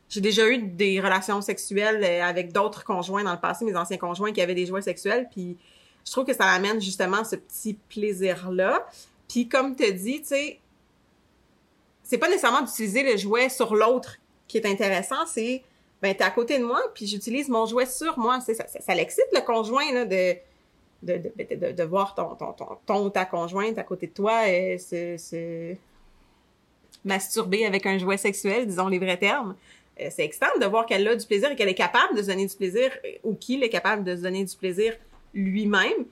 J'ai 0.07 0.21
déjà 0.21 0.47
eu 0.47 0.59
des 0.59 1.01
relations 1.01 1.41
sexuelles 1.41 2.01
euh, 2.03 2.23
avec 2.23 2.53
d'autres 2.53 2.83
conjoints 2.83 3.23
dans 3.23 3.33
le 3.33 3.39
passé, 3.39 3.65
mes 3.65 3.75
anciens 3.75 3.97
conjoints 3.97 4.31
qui 4.31 4.41
avaient 4.41 4.53
des 4.55 4.67
jouets 4.67 4.83
sexuels, 4.83 5.27
puis 5.31 5.57
je 6.05 6.11
trouve 6.11 6.25
que 6.25 6.33
ça 6.33 6.45
amène 6.45 6.79
justement 6.79 7.23
ce 7.23 7.35
petit 7.35 7.73
plaisir-là. 7.89 8.87
Puis 9.27 9.49
comme 9.49 9.75
tu 9.75 9.91
dit, 9.93 10.21
tu 10.21 10.27
sais, 10.27 10.59
c'est 12.03 12.17
pas 12.19 12.27
nécessairement 12.27 12.61
d'utiliser 12.61 13.03
le 13.03 13.17
jouet 13.17 13.49
sur 13.49 13.75
l'autre 13.75 14.17
qui 14.47 14.57
est 14.57 14.65
intéressant, 14.65 15.25
c'est 15.25 15.63
ben 16.01 16.15
t'es 16.15 16.23
à 16.23 16.29
côté 16.29 16.59
de 16.59 16.63
moi, 16.63 16.79
puis 16.93 17.07
j'utilise 17.07 17.49
mon 17.49 17.65
jouet 17.65 17.87
sur 17.87 18.17
moi. 18.19 18.39
Ça, 18.41 18.53
ça, 18.53 18.65
ça 18.79 18.93
l'excite 18.95 19.25
le 19.33 19.41
conjoint 19.41 19.91
là 19.91 20.05
de 20.05 20.35
de, 21.03 21.13
de, 21.17 21.55
de, 21.55 21.71
de 21.71 21.83
voir 21.83 22.15
ton, 22.15 22.35
ton, 22.35 22.53
ton, 22.85 23.09
ta 23.09 23.25
conjointe 23.25 23.77
à 23.77 23.83
côté 23.83 24.07
de 24.07 24.13
toi 24.13 24.47
et 24.49 24.77
se, 24.77 25.15
se 25.17 25.75
masturber 27.05 27.65
avec 27.65 27.85
un 27.85 27.97
jouet 27.97 28.17
sexuel, 28.17 28.67
disons 28.67 28.87
les 28.87 28.99
vrais 28.99 29.17
termes. 29.17 29.55
Euh, 29.99 30.07
c'est 30.11 30.23
excitant 30.25 30.47
de 30.59 30.65
voir 30.65 30.85
qu'elle 30.85 31.07
a 31.07 31.15
du 31.15 31.25
plaisir 31.25 31.51
et 31.51 31.55
qu'elle 31.55 31.69
est 31.69 31.73
capable 31.75 32.15
de 32.15 32.21
se 32.21 32.27
donner 32.27 32.45
du 32.45 32.55
plaisir 32.55 32.91
euh, 33.05 33.09
ou 33.23 33.35
qu'il 33.35 33.63
est 33.63 33.69
capable 33.69 34.03
de 34.03 34.15
se 34.15 34.21
donner 34.21 34.43
du 34.43 34.55
plaisir 34.55 34.93
lui-même. 35.33 36.05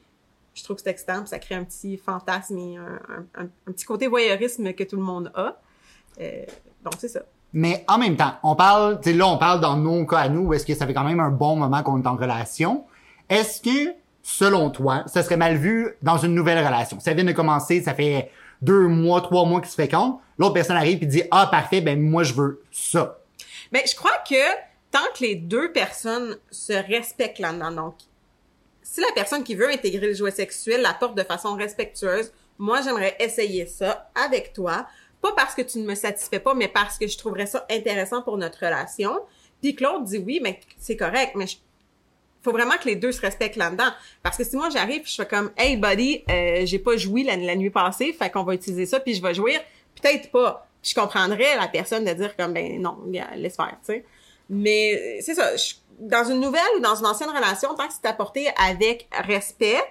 Je 0.53 0.63
trouve 0.63 0.77
que 0.77 0.81
c'est 0.83 0.89
excitant, 0.89 1.19
puis 1.19 1.27
ça 1.27 1.39
crée 1.39 1.55
un 1.55 1.63
petit 1.65 1.97
fantasme 1.97 2.57
et 2.57 2.77
un, 2.77 2.99
un, 3.35 3.43
un- 3.67 3.71
petit 3.71 3.85
côté 3.85 4.07
voyeurisme 4.07 4.71
que 4.73 4.83
tout 4.83 4.95
le 4.95 5.01
monde 5.01 5.31
a. 5.35 5.59
Euh, 6.21 6.45
donc 6.83 6.93
c'est 6.97 7.09
ça. 7.09 7.21
Mais 7.51 7.83
en 7.87 7.97
même 7.97 8.15
temps, 8.15 8.33
on 8.43 8.55
parle, 8.55 8.99
tu 9.01 9.13
là, 9.13 9.27
on 9.27 9.37
parle 9.37 9.59
dans 9.61 9.77
nos 9.77 10.05
cas 10.05 10.17
à 10.19 10.29
nous, 10.29 10.47
où 10.47 10.53
est-ce 10.53 10.65
que 10.65 10.73
ça 10.73 10.87
fait 10.87 10.93
quand 10.93 11.03
même 11.03 11.19
un 11.19 11.29
bon 11.29 11.55
moment 11.55 11.83
qu'on 11.83 12.01
est 12.01 12.07
en 12.07 12.15
relation. 12.15 12.85
Est-ce 13.29 13.61
que, 13.61 13.93
selon 14.27 14.71
toi, 14.71 15.03
ça 15.05 15.21
serait 15.21 15.37
mal 15.37 15.55
vu 15.55 15.95
dans 16.01 16.17
une 16.17 16.33
nouvelle 16.33 16.57
relation? 16.57 16.99
Ça 16.99 17.13
vient 17.13 17.23
de 17.23 17.31
commencer, 17.31 17.83
ça 17.83 17.93
fait 17.93 18.31
deux 18.59 18.87
mois, 18.87 19.21
trois 19.21 19.45
mois 19.45 19.61
qu'ils 19.61 19.69
se 19.69 19.75
fréquentent. 19.75 20.19
L'autre 20.39 20.53
personne 20.55 20.77
arrive 20.77 21.03
et 21.03 21.05
dit, 21.05 21.21
ah, 21.29 21.45
parfait, 21.45 21.79
ben, 21.79 22.01
moi, 22.01 22.23
je 22.23 22.33
veux 22.33 22.63
ça. 22.71 23.19
Ben, 23.71 23.83
je 23.87 23.95
crois 23.95 24.17
que 24.27 24.35
tant 24.89 25.05
que 25.15 25.21
les 25.21 25.35
deux 25.35 25.71
personnes 25.71 26.37
se 26.49 26.73
respectent 26.73 27.37
là-dedans, 27.39 27.71
donc, 27.71 27.95
si 28.81 28.99
la 28.99 29.07
personne 29.13 29.43
qui 29.43 29.53
veut 29.53 29.69
intégrer 29.69 30.07
le 30.07 30.13
jouet 30.15 30.31
sexuel 30.31 30.81
l'apporte 30.81 31.15
de 31.15 31.23
façon 31.23 31.53
respectueuse, 31.55 32.31
moi, 32.57 32.81
j'aimerais 32.81 33.15
essayer 33.19 33.67
ça 33.67 34.09
avec 34.15 34.53
toi. 34.53 34.87
Pas 35.21 35.33
parce 35.35 35.53
que 35.53 35.61
tu 35.61 35.77
ne 35.79 35.85
me 35.85 35.93
satisfais 35.95 36.39
pas, 36.39 36.55
mais 36.55 36.67
parce 36.67 36.97
que 36.97 37.07
je 37.07 37.17
trouverais 37.17 37.45
ça 37.45 37.65
intéressant 37.69 38.23
pour 38.23 38.37
notre 38.39 38.57
relation. 38.65 39.19
Puis 39.61 39.75
Claude 39.75 40.03
dit 40.05 40.17
oui, 40.17 40.39
mais 40.41 40.59
c'est 40.79 40.97
correct, 40.97 41.33
mais 41.35 41.45
je- 41.47 41.57
faut 42.45 42.51
vraiment 42.51 42.77
que 42.77 42.85
les 42.85 42.95
deux 42.95 43.11
se 43.11 43.19
respectent 43.19 43.57
là-dedans. 43.57 43.89
Parce 44.23 44.37
que 44.37 44.43
si 44.43 44.55
moi 44.55 44.69
j'arrive 44.69 45.01
je 45.05 45.15
fais 45.15 45.25
comme 45.25 45.51
Hey 45.57 45.75
buddy, 45.75 46.23
euh, 46.29 46.61
j'ai 46.65 46.79
pas 46.79 46.95
joui 46.95 47.23
la, 47.23 47.35
nuit 47.55 47.69
passée, 47.69 48.13
fait 48.13 48.29
qu'on 48.29 48.43
va 48.43 48.53
utiliser 48.53 48.85
ça 48.85 48.99
puis 48.99 49.15
je 49.15 49.21
vais 49.21 49.33
jouir, 49.33 49.59
peut-être 50.01 50.31
pas. 50.31 50.67
Je 50.81 50.93
comprendrais 50.93 51.55
la 51.55 51.67
personne 51.67 52.05
de 52.05 52.13
dire 52.13 52.37
comme 52.37 52.53
ben 52.53 52.79
non, 52.81 52.97
laisse 53.35 53.55
faire, 53.55 53.77
tu 53.85 53.93
sais. 53.93 54.05
Mais 54.49 54.93
euh, 54.95 55.17
c'est 55.21 55.33
ça, 55.33 55.49
dans 55.99 56.23
une 56.29 56.39
nouvelle 56.39 56.61
ou 56.77 56.79
dans 56.79 56.95
une 56.95 57.07
ancienne 57.07 57.29
relation, 57.31 57.73
tant 57.73 57.87
que 57.87 57.93
c'est 57.93 58.07
apporté 58.07 58.47
avec 58.57 59.07
respect, 59.11 59.81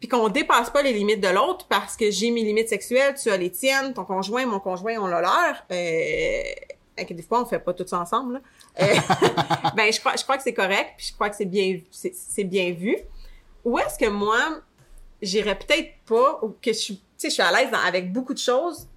puis 0.00 0.08
qu'on 0.08 0.28
dépasse 0.28 0.70
pas 0.70 0.82
les 0.82 0.92
limites 0.92 1.20
de 1.20 1.28
l'autre 1.28 1.66
parce 1.68 1.96
que 1.96 2.10
j'ai 2.10 2.30
mes 2.30 2.42
limites 2.42 2.68
sexuelles, 2.68 3.14
tu 3.22 3.30
as 3.30 3.36
les 3.36 3.50
tiennes, 3.50 3.94
ton 3.94 4.04
conjoint, 4.04 4.46
mon 4.46 4.58
conjoint, 4.58 4.96
on 4.98 5.06
l'a 5.06 5.20
leur. 5.20 5.64
Euh, 5.70 6.42
inquiétez-vous 7.00 7.28
pas, 7.28 7.40
on 7.40 7.46
fait 7.46 7.58
pas 7.58 7.74
tout 7.74 7.86
ça 7.86 8.00
ensemble. 8.00 8.34
Là. 8.34 8.40
Euh, 8.82 8.94
ben 9.76 9.92
je 9.92 10.00
crois, 10.00 10.16
je 10.16 10.22
crois 10.22 10.36
que 10.36 10.42
c'est 10.42 10.54
correct, 10.54 10.94
puis 10.96 11.06
je 11.08 11.14
crois 11.14 11.30
que 11.30 11.36
c'est 11.36 11.44
bien, 11.44 11.80
c'est, 11.90 12.44
bien 12.44 12.72
vu. 12.72 12.96
Où 13.64 13.78
est-ce 13.78 13.98
que 13.98 14.08
moi, 14.08 14.60
j'irais 15.20 15.58
peut-être 15.58 15.90
pas, 16.06 16.38
ou 16.42 16.50
que 16.62 16.72
je 16.72 16.78
suis, 16.78 16.96
tu 16.96 17.02
sais, 17.16 17.28
je 17.28 17.34
suis 17.34 17.42
à 17.42 17.52
l'aise 17.52 17.70
avec 17.86 18.12
beaucoup 18.12 18.34
de 18.34 18.38
choses, 18.38 18.88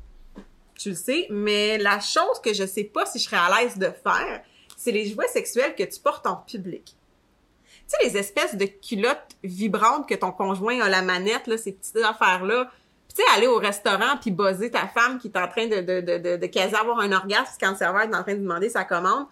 tu 0.76 0.90
le 0.90 0.96
sais, 0.96 1.28
mais 1.30 1.78
la 1.78 2.00
chose 2.00 2.40
que 2.44 2.54
je 2.54 2.66
sais 2.66 2.84
pas 2.84 3.06
si 3.06 3.20
je 3.20 3.26
serais 3.26 3.38
à 3.38 3.62
l'aise 3.62 3.78
de 3.78 3.92
faire, 4.04 4.42
c'est 4.78 4.92
les 4.92 5.06
jouets 5.06 5.28
sexuels 5.28 5.76
que 5.76 5.84
tu 5.84 6.00
portes 6.00 6.28
en 6.28 6.36
public. 6.36 6.84
Tu 6.86 7.84
sais, 7.88 7.98
les 8.04 8.18
espèces 8.18 8.56
de 8.56 8.66
culottes 8.66 9.38
vibrantes 9.44 10.08
que 10.08 10.16
ton 10.16 10.32
conjoint 10.32 10.80
a 10.82 10.90
la 10.90 11.02
manette, 11.02 11.48
là, 11.48 11.58
ces 11.58 11.74
petites 11.74 11.98
affaires-là. 11.98 12.72
Tu 13.16 13.22
sais, 13.22 13.28
aller 13.36 13.48
au 13.48 13.58
restaurant 13.58 14.18
puis 14.20 14.32
buzzer 14.32 14.72
ta 14.72 14.88
femme 14.88 15.20
qui 15.20 15.28
est 15.28 15.38
en 15.38 15.48
train 15.48 15.68
de, 15.68 15.82
de, 15.82 16.02
de, 16.02 16.18
de, 16.18 16.38
de 16.38 16.46
quasi 16.48 16.76
avoir 16.76 17.00
un 17.00 17.12
orgasme 17.12 17.56
quand 17.60 17.72
le 17.72 17.76
serveur 17.76 18.02
est 18.02 18.16
en 18.16 18.24
train 18.24 18.34
de 18.34 18.40
demander 18.40 18.70
sa 18.70 18.84
commande. 18.84 19.26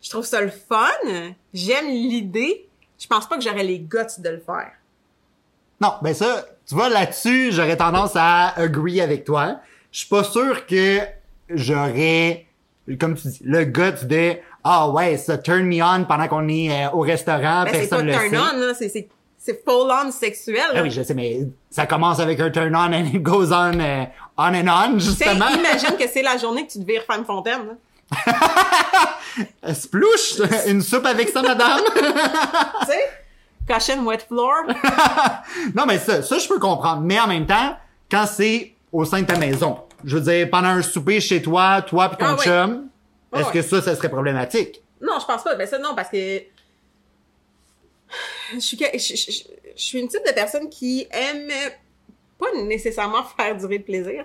Je 0.00 0.10
trouve 0.10 0.24
ça 0.24 0.40
le 0.40 0.50
fun. 0.50 0.86
J'aime 1.52 1.88
l'idée. 1.88 2.68
Je 2.98 3.06
pense 3.06 3.28
pas 3.28 3.36
que 3.36 3.42
j'aurais 3.42 3.64
les 3.64 3.78
guts 3.78 4.18
de 4.18 4.28
le 4.28 4.40
faire. 4.40 4.72
Non, 5.80 5.94
ben 6.00 6.14
ça, 6.14 6.46
tu 6.66 6.74
vois, 6.74 6.88
là-dessus, 6.88 7.52
j'aurais 7.52 7.76
tendance 7.76 8.12
à 8.14 8.58
agree 8.58 9.00
avec 9.00 9.24
toi. 9.24 9.60
Je 9.92 10.00
suis 10.00 10.08
pas 10.08 10.24
sûr 10.24 10.66
que 10.66 11.00
j'aurais, 11.50 12.46
comme 12.98 13.14
tu 13.14 13.28
dis, 13.28 13.40
le 13.42 13.64
guts 13.64 14.06
de 14.06 14.36
ah 14.68 14.90
ouais, 14.90 15.16
ça 15.16 15.38
turn 15.38 15.62
me 15.62 15.80
on 15.80 16.04
pendant 16.06 16.26
qu'on 16.26 16.48
est 16.48 16.86
euh, 16.86 16.90
au 16.90 17.00
restaurant, 17.00 17.64
Ben, 17.64 17.72
c'est 17.72 17.88
pas 17.88 18.02
personne 18.02 18.06
le 18.06 18.12
turn 18.12 18.52
on, 18.54 18.66
là. 18.66 18.74
C'est, 18.74 19.08
c'est, 19.46 19.64
full 19.64 19.90
on 19.90 20.10
sexuel. 20.10 20.66
Ah 20.74 20.82
oui, 20.82 20.90
je 20.90 21.02
sais, 21.02 21.14
mais 21.14 21.40
ça 21.70 21.86
commence 21.86 22.18
avec 22.18 22.40
un 22.40 22.50
turn 22.50 22.74
on 22.74 22.92
and 22.92 23.06
it 23.14 23.22
goes 23.22 23.52
on, 23.52 23.78
euh, 23.78 24.04
on 24.36 24.54
and 24.54 24.68
on, 24.68 24.98
justement. 24.98 25.48
imagine 25.48 25.96
que 25.96 26.08
c'est 26.12 26.22
la 26.22 26.36
journée 26.36 26.66
que 26.66 26.72
tu 26.72 26.82
vires 26.82 27.04
femme 27.04 27.24
fontaine, 27.24 27.76
Splouche! 29.74 30.40
Une 30.66 30.80
soupe 30.80 31.06
avec 31.06 31.28
ça, 31.28 31.42
madame! 31.42 31.80
tu 31.94 32.86
sais? 32.86 33.98
Wet 33.98 34.18
floor. 34.28 34.62
non, 35.74 35.86
mais 35.86 35.98
ça, 35.98 36.22
ça, 36.22 36.38
je 36.38 36.46
peux 36.46 36.60
comprendre. 36.60 37.02
Mais 37.02 37.18
en 37.18 37.26
même 37.26 37.46
temps, 37.46 37.76
quand 38.10 38.26
c'est 38.26 38.74
au 38.92 39.04
sein 39.04 39.22
de 39.22 39.26
ta 39.26 39.36
maison, 39.36 39.78
je 40.04 40.16
veux 40.16 40.32
dire, 40.32 40.48
pendant 40.50 40.68
un 40.68 40.82
souper 40.82 41.20
chez 41.20 41.42
toi, 41.42 41.82
toi 41.82 42.08
pis 42.10 42.16
ton 42.18 42.36
Ah 42.38 42.42
chum, 42.42 42.88
Ah 43.32 43.40
est-ce 43.40 43.50
que 43.50 43.62
ça, 43.62 43.82
ça 43.82 43.96
serait 43.96 44.08
problématique? 44.08 44.82
Non, 45.00 45.18
je 45.20 45.26
pense 45.26 45.42
pas. 45.42 45.54
Ben 45.56 45.66
ça, 45.66 45.78
non, 45.78 45.94
parce 45.94 46.08
que 46.08 46.42
je 48.52 48.58
suis, 48.60 49.98
une 49.98 50.08
type 50.08 50.24
de 50.26 50.32
personne 50.32 50.68
qui 50.68 51.06
aime 51.10 51.50
pas 52.38 52.52
nécessairement 52.64 53.24
faire 53.36 53.56
durer 53.56 53.78
le 53.78 53.84
plaisir. 53.84 54.24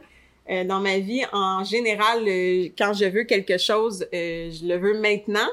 Euh, 0.50 0.64
dans 0.64 0.80
ma 0.80 0.98
vie, 0.98 1.24
en 1.32 1.64
général, 1.64 2.28
euh, 2.28 2.70
quand 2.78 2.94
je 2.94 3.06
veux 3.06 3.24
quelque 3.24 3.58
chose, 3.58 4.08
euh, 4.14 4.50
je 4.52 4.66
le 4.66 4.78
veux 4.78 5.00
maintenant. 5.00 5.48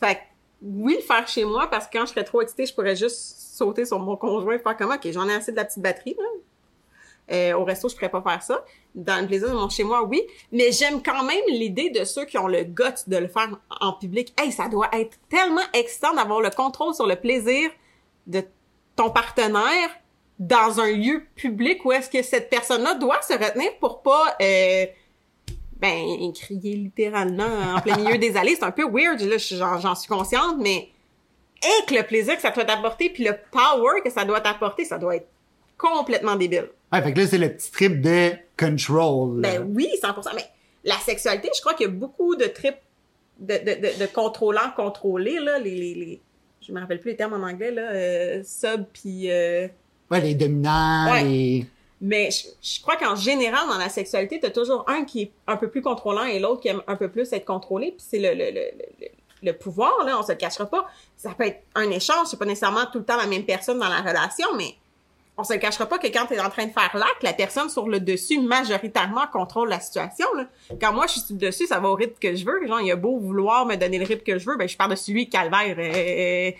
Fait 0.00 0.16
que, 0.16 0.20
oui, 0.62 0.96
le 0.96 1.02
faire 1.02 1.26
chez 1.28 1.44
moi, 1.44 1.68
parce 1.70 1.86
que 1.86 1.96
quand 1.96 2.06
je 2.06 2.10
serais 2.10 2.24
trop 2.24 2.42
excitée, 2.42 2.66
je 2.66 2.74
pourrais 2.74 2.96
juste 2.96 3.16
sauter 3.54 3.84
sur 3.84 3.98
mon 4.00 4.16
conjoint 4.16 4.54
et 4.54 4.58
faire 4.58 4.76
comme, 4.76 4.90
OK, 4.90 5.08
j'en 5.12 5.28
ai 5.28 5.34
assez 5.34 5.52
de 5.52 5.56
la 5.56 5.64
petite 5.64 5.82
batterie, 5.82 6.16
là. 6.18 6.24
Euh, 7.32 7.54
au 7.54 7.64
resto, 7.64 7.88
je 7.88 7.94
pourrais 7.94 8.10
pas 8.10 8.20
faire 8.22 8.42
ça. 8.42 8.64
Dans 8.94 9.20
le 9.20 9.26
plaisir 9.26 9.48
de 9.48 9.54
mon 9.54 9.68
chez 9.70 9.82
moi, 9.84 10.02
oui. 10.04 10.22
Mais 10.52 10.72
j'aime 10.72 11.02
quand 11.02 11.22
même 11.24 11.42
l'idée 11.48 11.90
de 11.90 12.04
ceux 12.04 12.24
qui 12.26 12.36
ont 12.36 12.46
le 12.48 12.64
gut 12.64 12.82
de 13.06 13.16
le 13.16 13.28
faire 13.28 13.48
en 13.80 13.92
public. 13.94 14.34
Hey, 14.38 14.52
ça 14.52 14.68
doit 14.68 14.88
être 14.92 15.16
tellement 15.30 15.62
excitant 15.72 16.12
d'avoir 16.14 16.40
le 16.42 16.50
contrôle 16.50 16.94
sur 16.94 17.06
le 17.06 17.16
plaisir 17.16 17.70
de 18.26 18.42
ton 18.94 19.10
partenaire 19.10 19.90
dans 20.38 20.80
un 20.80 20.90
lieu 20.92 21.22
public 21.34 21.84
où 21.84 21.92
est-ce 21.92 22.10
que 22.10 22.22
cette 22.22 22.50
personne-là 22.50 22.94
doit 22.94 23.22
se 23.22 23.32
retenir 23.32 23.70
pour 23.80 24.02
pas, 24.02 24.36
euh, 24.42 24.84
ben, 25.78 26.32
crier 26.34 26.74
littéralement 26.76 27.74
en 27.76 27.80
plein 27.80 27.96
milieu 27.96 28.18
des 28.18 28.36
allées. 28.36 28.54
C'est 28.56 28.64
un 28.64 28.70
peu 28.70 28.84
weird, 28.84 29.20
là, 29.20 29.38
je- 29.38 29.56
j'en 29.56 29.78
j'en 29.78 29.94
suis 29.94 30.08
consciente, 30.08 30.56
mais 30.58 30.88
et 31.62 31.86
que 31.86 31.94
le 31.94 32.02
plaisir 32.02 32.36
que 32.36 32.42
ça 32.42 32.50
doit 32.50 32.64
t'apporter 32.64 33.10
puis 33.10 33.24
le 33.24 33.34
power 33.50 34.02
que 34.04 34.10
ça 34.10 34.24
doit 34.24 34.40
t'apporter, 34.40 34.84
ça 34.84 34.98
doit 34.98 35.16
être 35.16 35.28
complètement 35.92 36.36
débile. 36.36 36.68
Ouais, 36.92 37.02
fait 37.02 37.12
que 37.12 37.20
là, 37.20 37.26
c'est 37.26 37.38
le 37.38 37.52
petit 37.54 37.70
trip 37.70 38.00
de 38.00 38.32
control. 38.58 39.40
Ben 39.40 39.66
oui, 39.74 39.88
100%. 40.02 40.30
Mais 40.34 40.44
la 40.84 40.96
sexualité, 40.98 41.50
je 41.54 41.60
crois 41.60 41.74
qu'il 41.74 41.86
y 41.86 41.88
a 41.88 41.92
beaucoup 41.92 42.36
de 42.36 42.44
trips 42.46 42.78
de, 43.40 43.54
de, 43.56 43.74
de, 43.80 44.00
de 44.00 44.06
contrôlants 44.06 44.70
contrôlés, 44.76 45.40
là, 45.40 45.58
les, 45.58 45.74
les, 45.74 45.94
les, 45.94 46.20
je 46.60 46.72
me 46.72 46.80
rappelle 46.80 47.00
plus 47.00 47.10
les 47.12 47.16
termes 47.16 47.32
en 47.34 47.44
anglais, 47.46 47.72
là, 47.72 47.82
euh, 47.82 48.42
sub 48.44 48.84
puis 48.92 49.30
euh, 49.30 49.66
Ouais, 50.10 50.20
les 50.20 50.34
dominants, 50.34 51.10
Ouais. 51.12 51.24
les... 51.24 51.66
mais 52.00 52.30
je, 52.30 52.46
je 52.62 52.80
crois 52.80 52.96
qu'en 52.96 53.16
général, 53.16 53.66
dans 53.68 53.78
la 53.78 53.88
sexualité, 53.88 54.38
t'as 54.38 54.50
toujours 54.50 54.84
un 54.88 55.04
qui 55.04 55.22
est 55.22 55.30
un 55.48 55.56
peu 55.56 55.68
plus 55.68 55.82
contrôlant 55.82 56.24
et 56.24 56.38
l'autre 56.38 56.60
qui 56.60 56.68
aime 56.68 56.82
un 56.86 56.94
peu 56.96 57.08
plus 57.10 57.32
être 57.32 57.44
contrôlé, 57.44 57.88
puis 57.96 58.06
c'est 58.08 58.18
le, 58.20 58.34
le, 58.34 58.50
le, 58.52 58.60
le, 59.00 59.06
le 59.42 59.52
pouvoir, 59.52 60.04
là, 60.06 60.16
on 60.18 60.22
se 60.22 60.30
le 60.32 60.38
cachera 60.38 60.66
pas. 60.66 60.86
Ça 61.16 61.30
peut 61.36 61.44
être 61.46 61.60
un 61.74 61.90
échange, 61.90 62.28
c'est 62.28 62.38
pas 62.38 62.44
nécessairement 62.46 62.86
tout 62.92 62.98
le 63.00 63.04
temps 63.04 63.16
la 63.16 63.26
même 63.26 63.44
personne 63.44 63.78
dans 63.80 63.88
la 63.88 64.00
relation, 64.00 64.46
mais 64.56 64.74
on 65.36 65.44
se 65.44 65.52
le 65.52 65.58
cachera 65.58 65.86
pas 65.86 65.98
que 65.98 66.06
quand 66.06 66.26
t'es 66.26 66.38
en 66.40 66.48
train 66.50 66.66
de 66.66 66.70
faire 66.72 66.90
l'acte, 66.94 67.22
la 67.22 67.32
personne 67.32 67.68
sur 67.68 67.88
le 67.88 67.98
dessus 68.00 68.40
majoritairement 68.40 69.26
contrôle 69.32 69.68
la 69.68 69.80
situation. 69.80 70.26
Là. 70.36 70.44
Quand 70.80 70.92
moi 70.92 71.06
je 71.06 71.12
suis 71.12 71.20
sur 71.22 71.34
le 71.34 71.40
dessus, 71.40 71.66
ça 71.66 71.80
va 71.80 71.88
au 71.88 71.94
rythme 71.94 72.14
que 72.20 72.34
je 72.36 72.44
veux. 72.44 72.66
Genre, 72.66 72.80
il 72.80 72.90
a 72.92 72.96
beau 72.96 73.18
vouloir 73.18 73.66
me 73.66 73.74
donner 73.76 73.98
le 73.98 74.04
rythme 74.06 74.22
que 74.24 74.38
je 74.38 74.46
veux, 74.48 74.56
ben 74.56 74.68
je 74.68 74.76
pars 74.76 74.88
dessus 74.88 75.12
lui, 75.12 75.28
calvaire. 75.28 75.74
euh, 75.78 76.50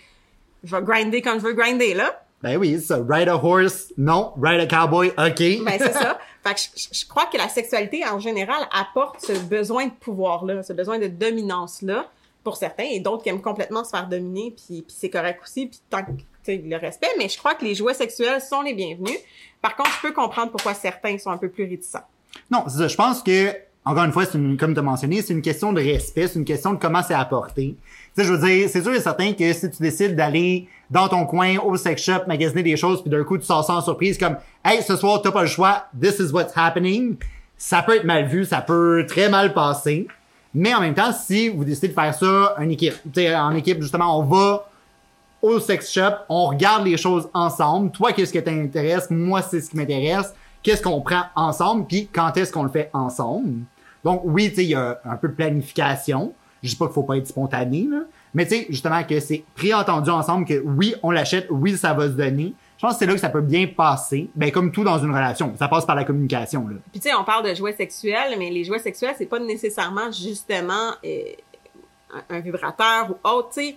je 0.63 0.75
vais 0.75 0.81
grinder 0.83 1.21
quand 1.21 1.35
je 1.35 1.43
veux 1.45 1.53
grinder, 1.53 1.93
là. 1.93 2.21
Ben 2.41 2.57
oui, 2.57 2.73
c'est 2.79 2.87
ça. 2.87 2.99
Ride 3.09 3.29
a 3.29 3.35
horse, 3.43 3.93
non. 3.97 4.33
Ride 4.41 4.59
a 4.59 4.65
cowboy, 4.67 5.07
OK. 5.09 5.15
Ben 5.63 5.77
c'est 5.79 5.93
ça. 5.93 6.19
Fait 6.43 6.53
que 6.53 6.59
je, 6.59 6.83
je- 6.93 6.99
je 6.99 7.07
crois 7.07 7.25
que 7.25 7.37
la 7.37 7.47
sexualité 7.49 8.05
en 8.05 8.19
général 8.19 8.67
apporte 8.71 9.21
ce 9.21 9.31
besoin 9.33 9.85
de 9.87 9.91
pouvoir-là, 9.93 10.61
ce 10.61 10.73
besoin 10.73 10.99
de 10.99 11.07
dominance-là 11.07 12.07
pour 12.45 12.55
certains 12.55 12.85
et 12.85 13.01
d'autres 13.01 13.23
qui 13.23 13.29
aiment 13.29 13.41
complètement 13.41 13.83
se 13.83 13.89
faire 13.89 14.07
dominer, 14.07 14.55
puis, 14.55 14.83
puis 14.83 14.95
c'est 14.97 15.09
correct 15.09 15.41
aussi, 15.43 15.65
puis 15.65 15.81
tant 15.89 16.03
que 16.03 16.11
le 16.47 16.77
respect. 16.77 17.07
Mais 17.17 17.27
je 17.27 17.37
crois 17.37 17.55
que 17.55 17.65
les 17.65 17.73
jouets 17.75 17.95
sexuels 17.95 18.39
sont 18.39 18.61
les 18.61 18.73
bienvenus. 18.73 19.17
Par 19.61 19.75
contre, 19.75 19.89
je 19.97 20.07
peux 20.07 20.13
comprendre 20.13 20.51
pourquoi 20.51 20.75
certains 20.75 21.17
sont 21.17 21.31
un 21.31 21.37
peu 21.37 21.49
plus 21.49 21.65
réticents. 21.65 22.05
Non, 22.51 22.69
ça. 22.69 22.87
Je 22.87 22.95
pense 22.95 23.23
que, 23.23 23.51
encore 23.83 24.03
une 24.03 24.11
fois, 24.11 24.25
c'est 24.25 24.37
une, 24.37 24.57
comme 24.57 24.73
tu 24.73 24.79
as 24.79 24.83
mentionné, 24.83 25.23
c'est 25.23 25.33
une 25.33 25.41
question 25.41 25.73
de 25.73 25.81
respect, 25.81 26.27
c'est 26.27 26.37
une 26.37 26.45
question 26.45 26.73
de 26.73 26.77
comment 26.77 27.01
c'est 27.01 27.15
apporté. 27.15 27.75
Tu 28.15 28.21
sais, 28.21 28.27
je 28.27 28.33
veux 28.33 28.47
dire, 28.47 28.69
c'est 28.69 28.83
sûr 28.83 28.93
et 28.93 29.01
certain 29.01 29.33
que 29.33 29.51
si 29.51 29.71
tu 29.71 29.81
décides 29.81 30.15
d'aller 30.15 30.67
dans 30.91 31.07
ton 31.07 31.25
coin 31.25 31.57
au 31.57 31.75
sex 31.77 32.03
shop, 32.03 32.27
magasiner 32.27 32.61
des 32.61 32.77
choses, 32.77 33.01
puis 33.01 33.09
d'un 33.09 33.23
coup, 33.23 33.39
tu 33.39 33.45
sors 33.45 33.65
sans 33.65 33.81
surprise 33.81 34.19
comme, 34.19 34.37
hey, 34.63 34.83
ce 34.83 34.95
soir, 34.95 35.21
t'as 35.23 35.31
pas 35.31 35.41
le 35.41 35.47
choix, 35.47 35.85
this 35.99 36.19
is 36.19 36.31
what's 36.31 36.55
happening, 36.55 37.17
ça 37.57 37.81
peut 37.81 37.95
être 37.95 38.03
mal 38.03 38.27
vu, 38.27 38.45
ça 38.45 38.61
peut 38.61 39.03
très 39.07 39.29
mal 39.29 39.53
passer. 39.53 40.07
Mais 40.55 40.73
en 40.73 40.79
même 40.79 40.93
temps, 40.93 41.11
si 41.11 41.49
vous 41.49 41.65
décidez 41.65 41.89
de 41.89 41.93
faire 41.93 42.15
ça 42.15 42.55
en 42.57 42.69
équipe, 42.69 42.93
en 43.17 43.51
équipe, 43.51 43.81
justement, 43.81 44.19
on 44.19 44.23
va 44.23 44.67
au 45.41 45.59
sex 45.59 45.91
shop, 45.91 46.15
on 46.29 46.45
regarde 46.45 46.85
les 46.85 46.95
choses 46.95 47.27
ensemble. 47.33 47.91
Toi, 47.91 48.13
qu'est-ce 48.13 48.31
que 48.31 48.39
t'intéresse? 48.39 49.09
Moi, 49.11 49.41
c'est 49.41 49.59
ce 49.59 49.69
qui 49.69 49.77
m'intéresse. 49.77 50.33
Qu'est-ce 50.63 50.81
qu'on 50.81 51.01
prend 51.01 51.23
ensemble? 51.35 51.85
Puis 51.85 52.07
quand 52.11 52.35
est-ce 52.37 52.51
qu'on 52.51 52.63
le 52.63 52.69
fait 52.69 52.89
ensemble? 52.93 53.65
Donc, 54.03 54.21
oui, 54.23 54.49
tu 54.49 54.55
sais, 54.55 54.63
il 54.63 54.69
y 54.69 54.75
a 54.75 54.99
un 55.03 55.17
peu 55.17 55.27
de 55.27 55.33
planification. 55.33 56.33
Je 56.63 56.69
dis 56.69 56.75
pas 56.75 56.85
qu'il 56.85 56.93
faut 56.93 57.03
pas 57.03 57.17
être 57.17 57.27
spontané, 57.27 57.87
là. 57.91 57.99
Mais 58.33 58.45
tu 58.45 58.55
sais, 58.55 58.67
justement, 58.69 59.03
que 59.03 59.19
c'est 59.19 59.43
préentendu 59.55 60.09
ensemble 60.09 60.45
que 60.45 60.61
oui, 60.65 60.95
on 61.03 61.11
l'achète, 61.11 61.47
oui, 61.49 61.77
ça 61.77 61.93
va 61.93 62.07
se 62.07 62.13
donner. 62.13 62.53
Je 62.77 62.81
pense 62.81 62.93
que 62.93 62.99
c'est 62.99 63.05
là 63.05 63.13
que 63.13 63.19
ça 63.19 63.29
peut 63.29 63.41
bien 63.41 63.67
passer. 63.67 64.29
Ben, 64.35 64.51
comme 64.51 64.71
tout 64.71 64.83
dans 64.83 64.99
une 64.99 65.11
relation. 65.11 65.55
Ça 65.57 65.67
passe 65.67 65.85
par 65.85 65.95
la 65.95 66.03
communication, 66.03 66.67
là. 66.67 66.75
Puis 66.91 66.99
tu 66.99 67.09
sais, 67.09 67.15
on 67.15 67.23
parle 67.23 67.47
de 67.49 67.55
jouets 67.55 67.75
sexuels, 67.75 68.35
mais 68.37 68.49
les 68.49 68.63
jouets 68.63 68.79
sexuels, 68.79 69.15
c'est 69.17 69.25
pas 69.25 69.39
nécessairement 69.39 70.11
justement 70.11 70.91
euh, 71.05 71.23
un, 72.29 72.39
vibrateur 72.39 73.11
ou 73.11 73.27
autre, 73.27 73.49
tu. 73.53 73.75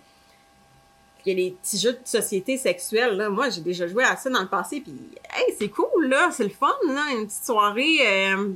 Il 1.27 1.33
y 1.33 1.43
a 1.43 1.45
les 1.45 1.51
petits 1.51 1.79
jeux 1.79 1.93
de 1.93 1.99
société 2.05 2.57
sexuelle, 2.57 3.17
là. 3.17 3.29
Moi, 3.29 3.51
j'ai 3.51 3.61
déjà 3.61 3.87
joué 3.87 4.03
à 4.03 4.17
ça 4.17 4.31
dans 4.31 4.41
le 4.41 4.49
passé, 4.49 4.81
puis 4.81 4.95
hey, 5.37 5.55
c'est 5.59 5.69
cool, 5.69 6.07
là, 6.07 6.31
c'est 6.33 6.45
le 6.45 6.51
fun, 6.51 6.73
là, 6.87 7.05
une 7.13 7.27
petite 7.27 7.45
soirée, 7.45 7.99
euh, 8.01 8.37
un 8.37 8.53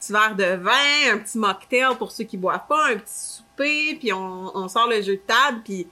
petit 0.00 0.12
verre 0.12 0.34
de 0.34 0.60
vin, 0.60 1.14
un 1.14 1.18
petit 1.18 1.38
mocktail 1.38 1.96
pour 1.98 2.10
ceux 2.10 2.24
qui 2.24 2.36
boivent 2.36 2.66
pas, 2.68 2.88
un 2.88 2.96
petit 2.96 3.14
souper, 3.14 3.94
puis 3.94 4.12
on, 4.12 4.56
on 4.56 4.66
sort 4.66 4.88
le 4.88 5.00
jeu 5.02 5.16
de 5.16 5.22
table, 5.24 5.60
puis 5.64 5.86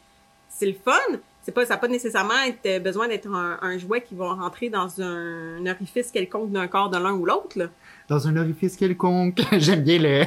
c'est 0.49 0.66
le 0.66 0.75
fun. 0.85 1.18
C'est 1.49 1.52
pas, 1.52 1.64
ça 1.64 1.76
n'a 1.76 1.78
pas 1.78 1.88
nécessairement 1.88 2.35
être, 2.47 2.83
besoin 2.83 3.09
d'être 3.09 3.26
un, 3.26 3.59
un 3.62 3.78
jouet 3.78 4.02
qui 4.02 4.14
va 4.14 4.35
rentrer 4.35 4.69
dans 4.69 5.00
un, 5.00 5.67
orifice 5.67 6.11
quelconque 6.11 6.52
d'un 6.52 6.69
corps 6.69 6.90
de 6.90 6.99
l'un 6.99 7.14
ou 7.14 7.25
l'autre. 7.25 7.71
Dans 8.07 8.28
un 8.28 8.37
orifice 8.37 8.76
quelconque. 8.76 9.40
J'aime 9.52 9.83
bien 9.83 9.99
le, 9.99 10.25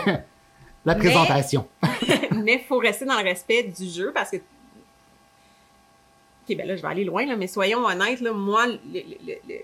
la 0.84 0.96
présentation. 0.96 1.68
mais 2.44 2.66
faut 2.68 2.80
rester 2.80 3.06
dans 3.06 3.20
le 3.20 3.24
respect 3.24 3.62
du 3.62 3.88
jeu 3.88 4.12
parce 4.12 4.32
que 4.32 4.38
ok 4.38 6.58
ben 6.58 6.66
là 6.66 6.76
je 6.76 6.82
vais 6.82 6.88
aller 6.88 7.04
loin 7.04 7.24
là 7.28 7.36
mais 7.36 7.46
soyons 7.46 7.86
honnêtes 7.86 8.22
là 8.22 8.34
moi 8.34 8.66
le, 8.66 8.80
le, 8.92 9.36
le, 9.48 9.56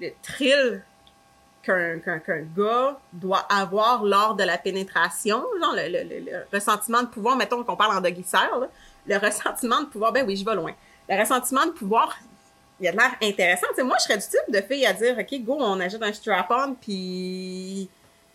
le, 0.00 0.10
thrill 0.22 0.84
qu'un 1.64 1.98
gars 2.56 3.00
doit 3.12 3.44
avoir 3.50 4.04
lors 4.04 4.36
de 4.36 4.44
la 4.44 4.58
pénétration 4.58 5.42
genre 5.60 5.74
le, 5.74 5.88
le, 5.88 6.04
le, 6.08 6.20
le 6.20 6.44
ressentiment 6.52 7.02
de 7.02 7.08
pouvoir 7.08 7.36
mettons 7.36 7.64
qu'on 7.64 7.74
parle 7.74 7.96
en 7.96 8.00
là, 8.00 8.10
le 9.06 9.16
ressentiment 9.16 9.82
de 9.82 9.86
pouvoir 9.86 10.12
ben 10.12 10.24
oui 10.26 10.36
je 10.36 10.44
vais 10.44 10.54
loin 10.54 10.72
le 11.08 11.18
ressentiment 11.18 11.66
de 11.66 11.72
pouvoir 11.72 12.16
il 12.80 12.88
a 12.88 12.92
l'air 12.92 13.14
intéressant 13.22 13.66
tu 13.70 13.76
sais 13.76 13.82
moi 13.82 13.96
je 13.98 14.04
serais 14.04 14.18
du 14.18 14.24
type 14.24 14.50
de 14.50 14.60
fille 14.60 14.86
à 14.86 14.92
dire 14.92 15.16
ok 15.18 15.40
go 15.42 15.56
on 15.58 15.80
achète 15.80 16.02
un 16.02 16.12
strap-on 16.12 16.74
puis 16.80 17.88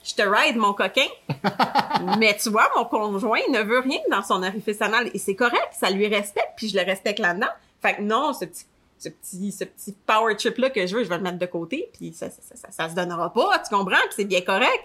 je 0.03 0.13
te 0.15 0.21
ride 0.21 0.55
mon 0.55 0.73
coquin 0.73 1.07
mais 2.17 2.35
tu 2.37 2.49
vois, 2.49 2.69
mon 2.75 2.85
conjoint 2.85 3.41
ne 3.49 3.61
veut 3.61 3.79
rien 3.79 3.99
dans 4.09 4.23
son 4.23 4.43
orifice 4.43 4.81
anal 4.81 5.09
et 5.13 5.19
c'est 5.19 5.35
correct, 5.35 5.69
ça 5.73 5.89
lui 5.89 6.07
respecte, 6.07 6.53
puis 6.55 6.69
je 6.69 6.77
le 6.77 6.83
respecte 6.83 7.19
là-dedans. 7.19 7.49
Fait 7.81 7.95
que 7.95 8.01
non, 8.01 8.33
ce 8.33 8.45
petit, 8.45 8.65
ce 8.97 9.09
petit, 9.09 9.51
ce 9.51 9.63
petit 9.63 9.95
power 10.05 10.35
trip 10.35 10.57
là 10.57 10.69
que 10.69 10.85
je 10.85 10.95
veux, 10.95 11.03
je 11.03 11.09
vais 11.09 11.17
le 11.17 11.23
mettre 11.23 11.39
de 11.39 11.45
côté, 11.45 11.89
puis 11.93 12.13
ça, 12.13 12.29
ça, 12.29 12.41
ça, 12.41 12.55
ça, 12.55 12.71
ça 12.71 12.89
se 12.89 12.95
donnera 12.95 13.31
pas, 13.33 13.59
tu 13.59 13.73
comprends, 13.73 13.97
puis 14.05 14.15
c'est 14.15 14.25
bien 14.25 14.41
correct. 14.41 14.83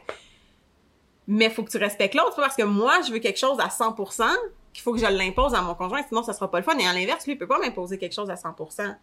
Mais 1.27 1.49
faut 1.49 1.63
que 1.63 1.71
tu 1.71 1.79
respectes 1.79 2.15
l'autre, 2.15 2.37
parce 2.37 2.55
que 2.55 2.63
moi, 2.63 3.01
je 3.07 3.13
veux 3.13 3.19
quelque 3.19 3.39
chose 3.39 3.59
à 3.59 3.69
100%, 3.69 4.25
qu'il 4.75 4.83
faut 4.83 4.93
que 4.93 4.99
je 4.99 5.07
l'impose 5.07 5.55
à 5.55 5.63
mon 5.63 5.75
conjoint, 5.75 6.03
sinon 6.07 6.23
ça 6.23 6.35
sera 6.35 6.51
pas 6.51 6.59
le 6.59 6.65
fun. 6.65 6.77
Et 6.79 6.87
à 6.87 6.93
l'inverse, 6.93 7.25
lui, 7.25 7.33
il 7.33 7.39
peut 7.39 7.47
pas 7.47 7.59
m'imposer 7.59 7.97
quelque 7.97 8.15
chose 8.15 8.29
à 8.29 8.35
100%. 8.35 8.97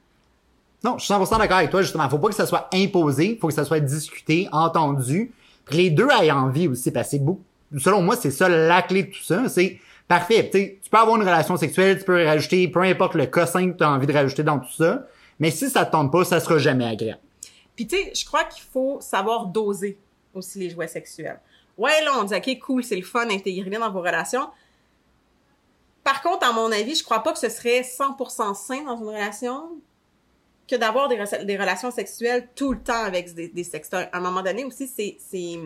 Non, 0.83 0.97
je 0.97 1.05
suis 1.05 1.13
100% 1.13 1.39
d'accord 1.39 1.57
avec 1.57 1.71
toi, 1.71 1.81
justement. 1.81 2.07
Faut 2.09 2.19
pas 2.19 2.27
que 2.27 2.35
ça 2.35 2.45
soit 2.45 2.67
imposé, 2.73 3.37
faut 3.39 3.47
que 3.47 3.53
ça 3.53 3.65
soit 3.65 3.79
discuté, 3.79 4.47
entendu. 4.51 5.31
Puis 5.65 5.77
les 5.77 5.89
deux 5.89 6.09
aient 6.21 6.31
envie 6.31 6.67
aussi, 6.67 6.91
parce 6.91 7.09
que 7.11 7.17
beaucoup, 7.17 7.43
selon 7.77 8.01
moi, 8.01 8.15
c'est 8.15 8.31
ça 8.31 8.49
la 8.49 8.81
clé 8.81 9.03
de 9.03 9.11
tout 9.11 9.23
ça. 9.23 9.47
C'est 9.47 9.79
parfait. 10.07 10.49
sais, 10.51 10.79
tu 10.83 10.89
peux 10.89 10.97
avoir 10.97 11.15
une 11.15 11.21
relation 11.21 11.55
sexuelle, 11.55 11.97
tu 11.97 12.03
peux 12.03 12.25
rajouter, 12.25 12.67
peu 12.67 12.81
importe 12.81 13.15
le 13.15 13.27
cossin 13.27 13.71
que 13.71 13.77
tu 13.77 13.83
as 13.83 13.89
envie 13.89 14.07
de 14.07 14.13
rajouter 14.13 14.43
dans 14.43 14.59
tout 14.59 14.73
ça. 14.73 15.05
Mais 15.39 15.51
si 15.51 15.69
ça 15.69 15.85
te 15.85 15.91
tente 15.91 16.11
pas, 16.11 16.25
ça 16.25 16.39
sera 16.39 16.57
jamais 16.57 16.85
agréable. 16.85 17.21
Puis 17.75 17.87
tu 17.87 17.95
sais, 17.95 18.11
je 18.13 18.25
crois 18.25 18.43
qu'il 18.43 18.63
faut 18.63 18.99
savoir 18.99 19.45
doser 19.45 19.97
aussi 20.33 20.59
les 20.59 20.69
jouets 20.69 20.87
sexuels. 20.87 21.39
Ouais, 21.77 22.03
là, 22.03 22.11
on 22.19 22.23
dit, 22.23 22.35
OK, 22.35 22.59
cool, 22.59 22.83
c'est 22.83 22.95
le 22.95 23.01
fun, 23.03 23.29
intégrer 23.29 23.69
dans 23.69 23.91
vos 23.91 24.01
relations. 24.01 24.49
Par 26.11 26.21
contre, 26.21 26.45
à 26.45 26.51
mon 26.51 26.69
avis, 26.73 26.95
je 26.95 27.05
crois 27.05 27.23
pas 27.23 27.31
que 27.31 27.39
ce 27.39 27.47
serait 27.47 27.83
100% 27.83 28.53
sain 28.53 28.83
dans 28.83 28.97
une 28.97 29.07
relation 29.07 29.79
que 30.67 30.75
d'avoir 30.75 31.07
des, 31.07 31.15
relations 31.57 31.89
sexuelles 31.89 32.49
tout 32.53 32.73
le 32.73 32.79
temps 32.79 33.01
avec 33.05 33.33
des, 33.33 33.63
sextoys. 33.63 34.09
À 34.11 34.17
un 34.17 34.19
moment 34.19 34.41
donné 34.41 34.65
aussi, 34.65 34.89
c'est, 34.89 35.59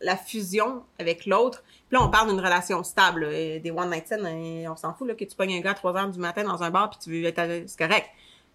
la 0.00 0.16
fusion 0.16 0.84
avec 1.00 1.26
l'autre. 1.26 1.64
Puis 1.88 1.98
là, 1.98 2.04
on 2.04 2.10
parle 2.10 2.28
d'une 2.28 2.38
relation 2.38 2.84
stable, 2.84 3.28
des 3.28 3.72
one 3.76 3.90
night 3.90 4.06
stands, 4.06 4.24
on 4.24 4.76
s'en 4.76 4.94
fout 4.94 5.16
que 5.16 5.24
tu 5.24 5.34
pognes 5.34 5.54
un 5.54 5.60
gars 5.60 5.72
à 5.72 5.74
3 5.74 5.96
heures 5.96 6.10
du 6.10 6.20
matin 6.20 6.44
dans 6.44 6.62
un 6.62 6.70
bar 6.70 6.90
puis 6.90 7.00
tu 7.02 7.10
veux 7.10 7.26
être 7.26 7.64
c'est 7.66 7.78
correct. 7.78 8.06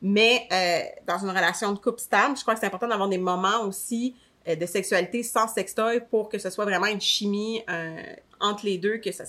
Mais 0.01 0.47
euh, 0.49 0.79
dans 1.05 1.17
une 1.17 1.29
relation 1.29 1.73
de 1.73 1.77
couple 1.77 1.99
stable, 1.99 2.37
je 2.37 2.41
crois 2.43 2.53
que 2.53 2.61
c'est 2.61 2.67
important 2.67 2.87
d'avoir 2.87 3.09
des 3.09 3.17
moments 3.17 3.63
aussi 3.67 4.15
euh, 4.47 4.55
de 4.55 4.65
sexualité 4.65 5.23
sans 5.23 5.49
sextoy 5.49 5.99
pour 6.09 6.29
que 6.29 6.37
ce 6.37 6.49
soit 6.49 6.63
vraiment 6.63 6.87
une 6.87 7.01
chimie 7.01 7.63
euh, 7.69 8.01
entre 8.39 8.65
les 8.65 8.77
deux, 8.77 8.99
que 8.99 9.11
ça, 9.11 9.25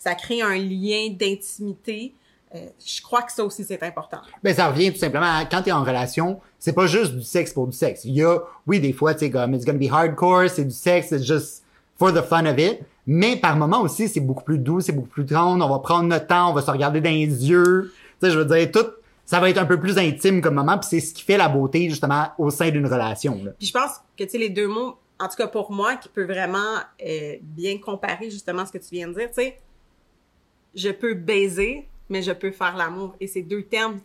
ça 0.00 0.16
crée 0.16 0.42
un 0.42 0.56
lien 0.56 1.10
d'intimité 1.10 2.14
euh, 2.54 2.66
je 2.84 3.00
crois 3.00 3.22
que 3.22 3.30
ça 3.30 3.44
aussi, 3.44 3.64
c'est 3.64 3.82
important. 3.82 4.18
Ben, 4.42 4.52
ça 4.54 4.68
revient 4.68 4.92
tout 4.92 4.98
simplement 4.98 5.38
à, 5.38 5.44
quand 5.44 5.62
t'es 5.62 5.70
en 5.70 5.84
relation, 5.84 6.40
c'est 6.58 6.72
pas 6.72 6.86
juste 6.86 7.14
du 7.14 7.22
sexe 7.22 7.52
pour 7.52 7.68
du 7.68 7.76
sexe. 7.76 8.04
Il 8.04 8.14
y 8.14 8.24
a, 8.24 8.38
oui, 8.66 8.80
des 8.80 8.92
fois, 8.92 9.14
tu 9.14 9.20
sais, 9.20 9.30
comme, 9.30 9.54
it's 9.54 9.64
gonna 9.64 9.78
be 9.78 9.90
hardcore, 9.90 10.50
c'est 10.50 10.64
du 10.64 10.74
sexe, 10.74 11.08
c'est 11.10 11.22
just 11.22 11.62
for 11.96 12.12
the 12.12 12.22
fun 12.22 12.46
of 12.46 12.58
it. 12.58 12.80
Mais 13.06 13.36
par 13.36 13.56
moment 13.56 13.82
aussi, 13.82 14.08
c'est 14.08 14.20
beaucoup 14.20 14.42
plus 14.42 14.58
doux, 14.58 14.80
c'est 14.80 14.92
beaucoup 14.92 15.08
plus 15.08 15.26
tendre, 15.26 15.64
on 15.64 15.68
va 15.68 15.78
prendre 15.78 16.08
notre 16.08 16.26
temps, 16.26 16.50
on 16.50 16.52
va 16.52 16.62
se 16.62 16.70
regarder 16.70 17.00
dans 17.00 17.10
les 17.10 17.26
yeux. 17.26 17.92
Tu 18.20 18.26
sais, 18.26 18.32
je 18.32 18.38
veux 18.38 18.44
dire, 18.44 18.70
tout, 18.72 18.86
ça 19.24 19.38
va 19.38 19.48
être 19.48 19.58
un 19.58 19.64
peu 19.64 19.78
plus 19.78 19.96
intime 19.96 20.40
comme 20.40 20.54
moment, 20.54 20.76
puis 20.76 20.88
c'est 20.90 21.00
ce 21.00 21.14
qui 21.14 21.22
fait 21.22 21.36
la 21.36 21.48
beauté, 21.48 21.88
justement, 21.88 22.30
au 22.36 22.50
sein 22.50 22.70
d'une 22.70 22.86
relation. 22.86 23.40
Là. 23.44 23.52
Puis 23.58 23.68
je 23.68 23.72
pense 23.72 23.92
que, 24.18 24.24
tu 24.24 24.30
sais, 24.30 24.38
les 24.38 24.50
deux 24.50 24.66
mots, 24.66 24.96
en 25.20 25.28
tout 25.28 25.36
cas 25.36 25.46
pour 25.46 25.70
moi, 25.70 25.94
qui 25.96 26.08
peut 26.08 26.24
vraiment 26.24 26.78
euh, 27.06 27.36
bien 27.42 27.78
comparer 27.78 28.28
justement 28.28 28.66
ce 28.66 28.72
que 28.72 28.78
tu 28.78 28.88
viens 28.90 29.06
de 29.06 29.14
dire, 29.14 29.28
tu 29.28 29.34
sais, 29.34 29.58
je 30.74 30.90
peux 30.90 31.14
baiser, 31.14 31.88
mais 32.08 32.22
je 32.22 32.32
peux 32.32 32.50
faire 32.50 32.76
l'amour. 32.76 33.14
Et 33.20 33.26
c'est 33.26 33.42
deux 33.42 33.62
termes 33.62 33.98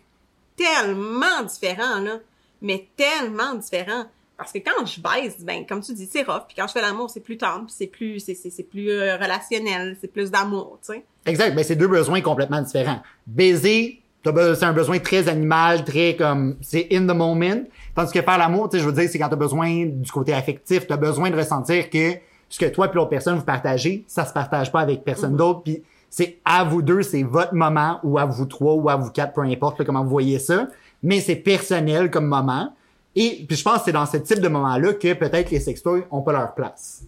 tellement 0.55 1.43
différents, 1.43 1.99
là. 1.99 2.19
Mais 2.61 2.87
tellement 2.95 3.55
différents. 3.55 4.05
Parce 4.37 4.51
que 4.51 4.59
quand 4.59 4.85
je 4.85 4.99
baise, 4.99 5.37
ben, 5.39 5.65
comme 5.65 5.81
tu 5.81 5.93
dis, 5.93 6.09
c'est 6.11 6.23
rough. 6.23 6.43
Puis 6.47 6.55
quand 6.57 6.67
je 6.67 6.73
fais 6.73 6.81
l'amour, 6.81 7.09
c'est 7.09 7.21
plus 7.21 7.37
tendre, 7.37 7.65
c'est 7.69 7.87
plus, 7.87 8.19
c'est, 8.19 8.35
c'est, 8.35 8.63
plus 8.63 8.89
euh, 8.89 9.15
relationnel, 9.15 9.97
c'est 10.01 10.11
plus 10.11 10.29
d'amour, 10.29 10.79
tu 10.85 10.93
sais. 10.93 11.05
Exact. 11.25 11.55
Ben, 11.55 11.63
c'est 11.63 11.75
deux 11.75 11.87
besoins 11.87 12.21
complètement 12.21 12.61
différents. 12.61 13.01
Baiser, 13.25 14.01
c'est 14.23 14.63
un 14.63 14.73
besoin 14.73 14.99
très 14.99 15.29
animal, 15.29 15.85
très 15.85 16.15
comme, 16.15 16.57
c'est 16.61 16.87
in 16.91 17.05
the 17.05 17.15
moment. 17.15 17.63
Tandis 17.95 18.11
que 18.11 18.21
faire 18.21 18.37
l'amour, 18.37 18.69
tu 18.69 18.77
sais, 18.77 18.83
je 18.83 18.89
veux 18.89 18.93
dire, 18.93 19.09
c'est 19.09 19.19
quand 19.19 19.29
t'as 19.29 19.35
besoin 19.35 19.85
du 19.85 20.11
côté 20.11 20.33
affectif, 20.33 20.87
t'as 20.87 20.97
besoin 20.97 21.29
de 21.29 21.37
ressentir 21.37 21.89
que 21.89 22.13
ce 22.49 22.59
que 22.59 22.65
toi 22.65 22.89
et 22.91 22.95
l'autre 22.95 23.09
personne 23.09 23.37
vous 23.37 23.45
partagez, 23.45 24.03
ça 24.07 24.25
se 24.25 24.33
partage 24.33 24.71
pas 24.71 24.81
avec 24.81 25.03
personne 25.03 25.33
mm-hmm. 25.33 25.37
d'autre. 25.37 25.63
Puis 25.63 25.83
c'est 26.17 26.39
à 26.45 26.63
vous 26.63 26.81
deux, 26.81 27.01
c'est 27.01 27.23
votre 27.23 27.53
moment, 27.53 27.99
ou 28.01 28.17
à 28.17 28.23
vous 28.23 28.45
trois, 28.45 28.73
ou 28.75 28.89
à 28.89 28.95
vous 28.95 29.11
quatre, 29.11 29.33
peu 29.33 29.41
importe 29.41 29.83
comment 29.83 30.01
vous 30.01 30.09
voyez 30.09 30.39
ça. 30.39 30.69
Mais 31.03 31.19
c'est 31.19 31.35
personnel 31.35 32.09
comme 32.09 32.27
moment. 32.27 32.73
Et 33.17 33.43
puis 33.45 33.57
je 33.57 33.63
pense 33.65 33.79
que 33.79 33.83
c'est 33.83 33.91
dans 33.91 34.05
ce 34.05 34.15
type 34.15 34.39
de 34.39 34.47
moment-là 34.47 34.93
que 34.93 35.11
peut-être 35.11 35.51
les 35.51 35.59
sextoys 35.59 36.07
ont 36.11 36.21
pas 36.21 36.31
leur 36.31 36.53
place. 36.53 37.03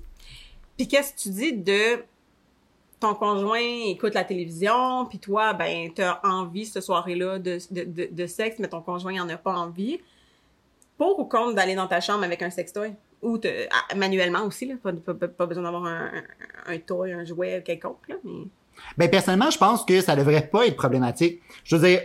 Puis 0.75 0.89
qu'est-ce 0.89 1.13
que 1.13 1.19
tu 1.19 1.29
dis 1.29 1.53
de 1.53 2.03
ton 2.99 3.13
conjoint 3.13 3.61
écoute 3.85 4.13
la 4.13 4.25
télévision, 4.25 5.05
puis 5.05 5.19
toi, 5.19 5.53
ben, 5.53 5.89
t'as 5.95 6.19
envie 6.25 6.65
ce 6.65 6.81
soirée-là 6.81 7.39
de, 7.39 7.59
de, 7.71 8.27
sexe, 8.27 8.59
mais 8.59 8.67
ton 8.67 8.81
conjoint 8.81 9.23
en 9.23 9.29
a 9.29 9.37
pas 9.37 9.53
envie. 9.53 10.01
Pour 10.97 11.17
ou 11.17 11.23
contre 11.23 11.55
d'aller 11.55 11.75
dans 11.75 11.87
ta 11.87 12.01
chambre 12.01 12.25
avec 12.25 12.41
un 12.41 12.49
sextoy? 12.49 12.93
Ou 13.21 13.39
ah, 13.71 13.95
manuellement 13.95 14.43
aussi, 14.43 14.65
là, 14.65 14.75
pas, 14.83 14.91
pas, 15.13 15.45
besoin 15.45 15.63
d'avoir 15.63 15.85
un, 15.85 16.07
un, 16.07 16.73
un, 16.73 16.77
toy, 16.79 17.13
un 17.13 17.23
jouet 17.23 17.63
quelconque, 17.65 18.05
là, 18.09 18.15
mais... 18.25 18.47
Ben 18.97 19.09
personnellement, 19.09 19.51
je 19.51 19.57
pense 19.57 19.83
que 19.83 20.01
ça 20.01 20.15
devrait 20.15 20.47
pas 20.47 20.65
être 20.67 20.75
problématique. 20.75 21.41
Je 21.63 21.75
veux 21.75 21.87
dire, 21.87 22.01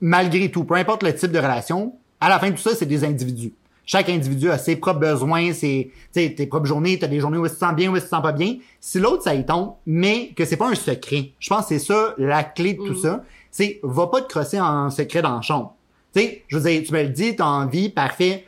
malgré 0.00 0.50
tout, 0.50 0.64
peu 0.64 0.74
importe 0.74 1.02
le 1.02 1.14
type 1.14 1.32
de 1.32 1.38
relation, 1.38 1.94
à 2.20 2.28
la 2.28 2.38
fin 2.38 2.50
de 2.50 2.56
tout 2.56 2.62
ça, 2.62 2.74
c'est 2.74 2.86
des 2.86 3.04
individus. 3.04 3.54
Chaque 3.84 4.08
individu 4.08 4.50
a 4.50 4.58
ses 4.58 4.76
propres 4.76 5.00
besoins, 5.00 5.52
ses, 5.52 5.92
tes 6.12 6.46
propres 6.46 6.66
journées, 6.66 6.98
t'as 6.98 7.08
des 7.08 7.20
journées 7.20 7.38
où 7.38 7.46
tu 7.46 7.54
te 7.54 7.58
sens 7.58 7.74
bien, 7.74 7.90
où 7.90 7.96
tu 7.96 8.02
te 8.02 8.08
sens 8.08 8.22
pas 8.22 8.32
bien. 8.32 8.56
Si 8.80 9.00
l'autre, 9.00 9.24
ça 9.24 9.34
y 9.34 9.44
tombe, 9.44 9.74
mais 9.86 10.28
que 10.36 10.44
c'est 10.44 10.56
pas 10.56 10.68
un 10.68 10.74
secret. 10.74 11.32
Je 11.40 11.48
pense 11.48 11.62
que 11.62 11.68
c'est 11.68 11.78
ça, 11.80 12.14
la 12.18 12.44
clé 12.44 12.74
de 12.74 12.78
tout 12.78 12.92
mm. 12.92 13.02
ça. 13.02 13.24
C'est, 13.50 13.80
va 13.82 14.06
pas 14.06 14.22
te 14.22 14.28
crosser 14.28 14.60
en 14.60 14.88
secret 14.88 15.20
dans 15.20 15.34
la 15.34 15.42
chambre. 15.42 15.74
Tu 16.14 16.20
sais, 16.20 16.44
je 16.48 16.58
veux 16.58 16.70
dire, 16.70 16.82
tu 16.86 16.92
me 16.92 17.02
le 17.02 17.08
dis, 17.08 17.34
t'as 17.34 17.44
envie, 17.44 17.88
parfait. 17.88 18.46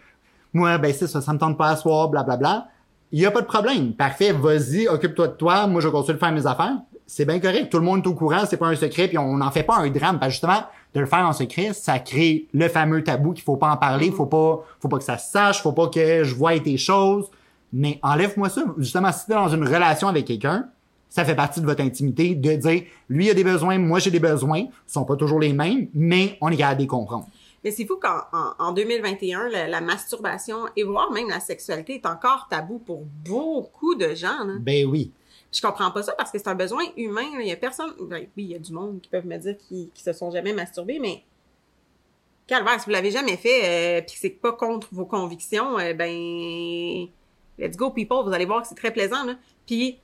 Moi, 0.53 0.79
ben 0.79 0.92
c'est 0.92 1.09
ça, 1.09 1.20
ça 1.20 1.33
me 1.33 1.38
tente 1.38 1.59
pas 1.59 1.70
à 1.70 1.77
soir, 1.77 2.09
blablabla. 2.09 2.68
Il 3.11 3.20
y 3.20 3.27
a 3.27 3.31
pas 3.31 3.40
de 3.40 3.46
problème. 3.46 3.92
Parfait, 3.92 4.33
vas-y, 4.33 4.87
occupe-toi 4.87 5.29
de 5.29 5.33
toi. 5.35 5.66
Moi, 5.66 5.81
je 5.81 5.88
vais 5.88 5.92
continuer 5.92 6.14
de 6.14 6.20
faire 6.20 6.33
mes 6.33 6.46
affaires 6.46 6.79
c'est 7.07 7.25
bien 7.25 7.38
correct. 7.40 7.71
Tout 7.71 7.79
le 7.79 7.85
monde 7.85 8.05
est 8.05 8.09
au 8.09 8.14
courant, 8.14 8.45
c'est 8.49 8.57
pas 8.57 8.67
un 8.67 8.77
secret, 8.77 9.09
puis 9.09 9.19
on 9.19 9.37
n'en 9.37 9.51
fait 9.51 9.62
pas 9.62 9.77
un 9.77 9.90
drame. 9.90 10.19
Parce 10.19 10.33
justement, 10.33 10.64
de 10.95 11.01
le 11.01 11.07
faire 11.07 11.27
en 11.27 11.33
secret, 11.33 11.73
ça 11.73 11.99
crée 11.99 12.49
le 12.53 12.69
fameux 12.69 13.03
tabou 13.03 13.33
qu'il 13.33 13.45
faut 13.45 13.57
pas 13.57 13.71
en 13.71 13.77
parler, 13.77 14.11
faut 14.11 14.27
pas, 14.27 14.64
faut 14.81 14.88
pas 14.88 14.99
que 14.99 15.05
ça 15.05 15.19
se 15.19 15.31
sache, 15.31 15.62
faut 15.62 15.73
pas 15.73 15.88
que 15.88 16.25
je 16.25 16.35
voie 16.35 16.59
tes 16.61 16.77
choses. 16.77 17.31
Mais 17.73 17.99
enlève-moi 18.03 18.49
ça. 18.49 18.62
Justement, 18.79 19.11
si 19.12 19.27
t'es 19.27 19.35
dans 19.35 19.49
une 19.49 19.67
relation 19.67 20.09
avec 20.09 20.27
quelqu'un, 20.27 20.69
ça 21.09 21.25
fait 21.25 21.35
partie 21.35 21.61
de 21.61 21.67
votre 21.67 21.83
intimité 21.83 22.35
de 22.35 22.55
dire, 22.55 22.83
lui 23.09 23.31
a 23.31 23.35
des 23.35 23.45
besoins, 23.45 23.79
moi 23.79 23.99
j'ai 23.99 24.11
des 24.11 24.21
besoins, 24.21 24.59
ils 24.59 24.71
sont 24.87 25.05
pas 25.05 25.17
toujours 25.17 25.38
les 25.38 25.53
mêmes, 25.53 25.88
mais 25.95 26.38
on 26.40 26.49
est 26.49 26.57
capable 26.57 26.79
de 26.79 26.83
les 26.83 26.88
comprendre. 26.88 27.29
Mais 27.62 27.71
c'est 27.71 27.87
fou 27.87 27.97
qu'en 28.01 28.21
en, 28.59 28.73
2021, 28.73 29.49
la, 29.49 29.81
masturbation 29.81 30.67
et 30.77 30.83
voire 30.83 31.11
même 31.12 31.29
la 31.29 31.40
sexualité 31.40 31.95
est 31.95 32.07
encore 32.07 32.47
tabou 32.51 32.79
pour 32.79 33.05
beaucoup 33.25 33.95
de 33.95 34.14
gens. 34.14 34.45
Ben 34.61 34.87
oui. 34.87 35.12
Je 35.55 35.61
comprends 35.61 35.90
pas 35.93 36.03
ça 36.03 36.12
parce 36.12 36.33
que 36.33 36.38
c'est 36.38 36.49
un 36.49 36.57
besoin 36.57 36.83
humain. 36.97 37.38
Il 37.40 37.47
y 37.47 37.53
a 37.53 37.57
personne. 37.57 37.95
Ben, 38.01 38.27
oui, 38.37 38.45
il 38.45 38.51
y 38.51 38.55
a 38.57 38.59
du 38.59 38.73
monde 38.73 39.01
qui 39.01 39.09
peuvent 39.09 39.27
me 39.27 39.37
dire 39.37 39.57
qu'ils 39.57 39.90
qui 39.90 40.03
se 40.03 40.12
sont 40.12 40.31
jamais 40.33 40.53
masturbés, 40.53 40.99
mais 40.99 41.23
calvaire, 42.47 42.81
si 42.81 42.87
vous 42.87 42.93
l'avez 42.93 43.12
jamais 43.12 43.37
fait, 43.37 44.01
euh, 44.01 44.03
puis 44.03 44.14
que 44.14 44.21
c'est 44.21 44.31
pas 44.31 44.53
contre 44.53 44.88
vos 44.90 45.07
convictions, 45.07 45.79
euh, 45.79 45.95
ben 45.95 47.09
let's 47.59 47.77
go 47.77 47.90
people, 47.90 48.25
vous 48.25 48.33
allez 48.33 48.45
voir 48.45 48.62
que 48.62 48.69
c'est 48.69 48.75
très 48.75 48.93
plaisant. 48.93 49.25
Là. 49.25 49.37
Puis 49.67 50.01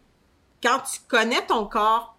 quand 0.62 0.78
tu 0.80 1.00
connais 1.08 1.44
ton 1.46 1.66
corps, 1.66 2.16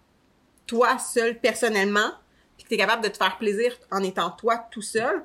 toi 0.66 0.98
seul 0.98 1.38
personnellement, 1.40 2.10
puis 2.56 2.64
que 2.64 2.68
tu 2.68 2.74
es 2.74 2.78
capable 2.78 3.02
de 3.02 3.08
te 3.08 3.16
faire 3.16 3.38
plaisir 3.38 3.74
en 3.90 4.02
étant 4.02 4.30
toi 4.30 4.58
tout 4.70 4.82
seul, 4.82 5.24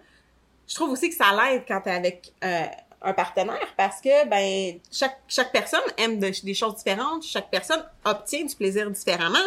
je 0.68 0.76
trouve 0.76 0.92
aussi 0.92 1.10
que 1.10 1.16
ça 1.16 1.32
l'aide 1.34 1.64
quand 1.68 1.82
tu 1.82 1.90
es 1.90 1.94
avec 1.94 2.34
euh, 2.44 2.66
un 3.02 3.14
partenaire 3.14 3.74
parce 3.78 4.02
que 4.02 4.28
ben 4.28 4.80
chaque 4.92 5.20
chaque 5.28 5.52
personne 5.52 5.82
aime 5.98 6.20
des 6.20 6.54
choses 6.54 6.76
différentes, 6.76 7.24
chaque 7.24 7.50
personne 7.50 7.84
obtient 8.06 8.44
du 8.44 8.56
plaisir 8.56 8.90
différemment. 8.90 9.38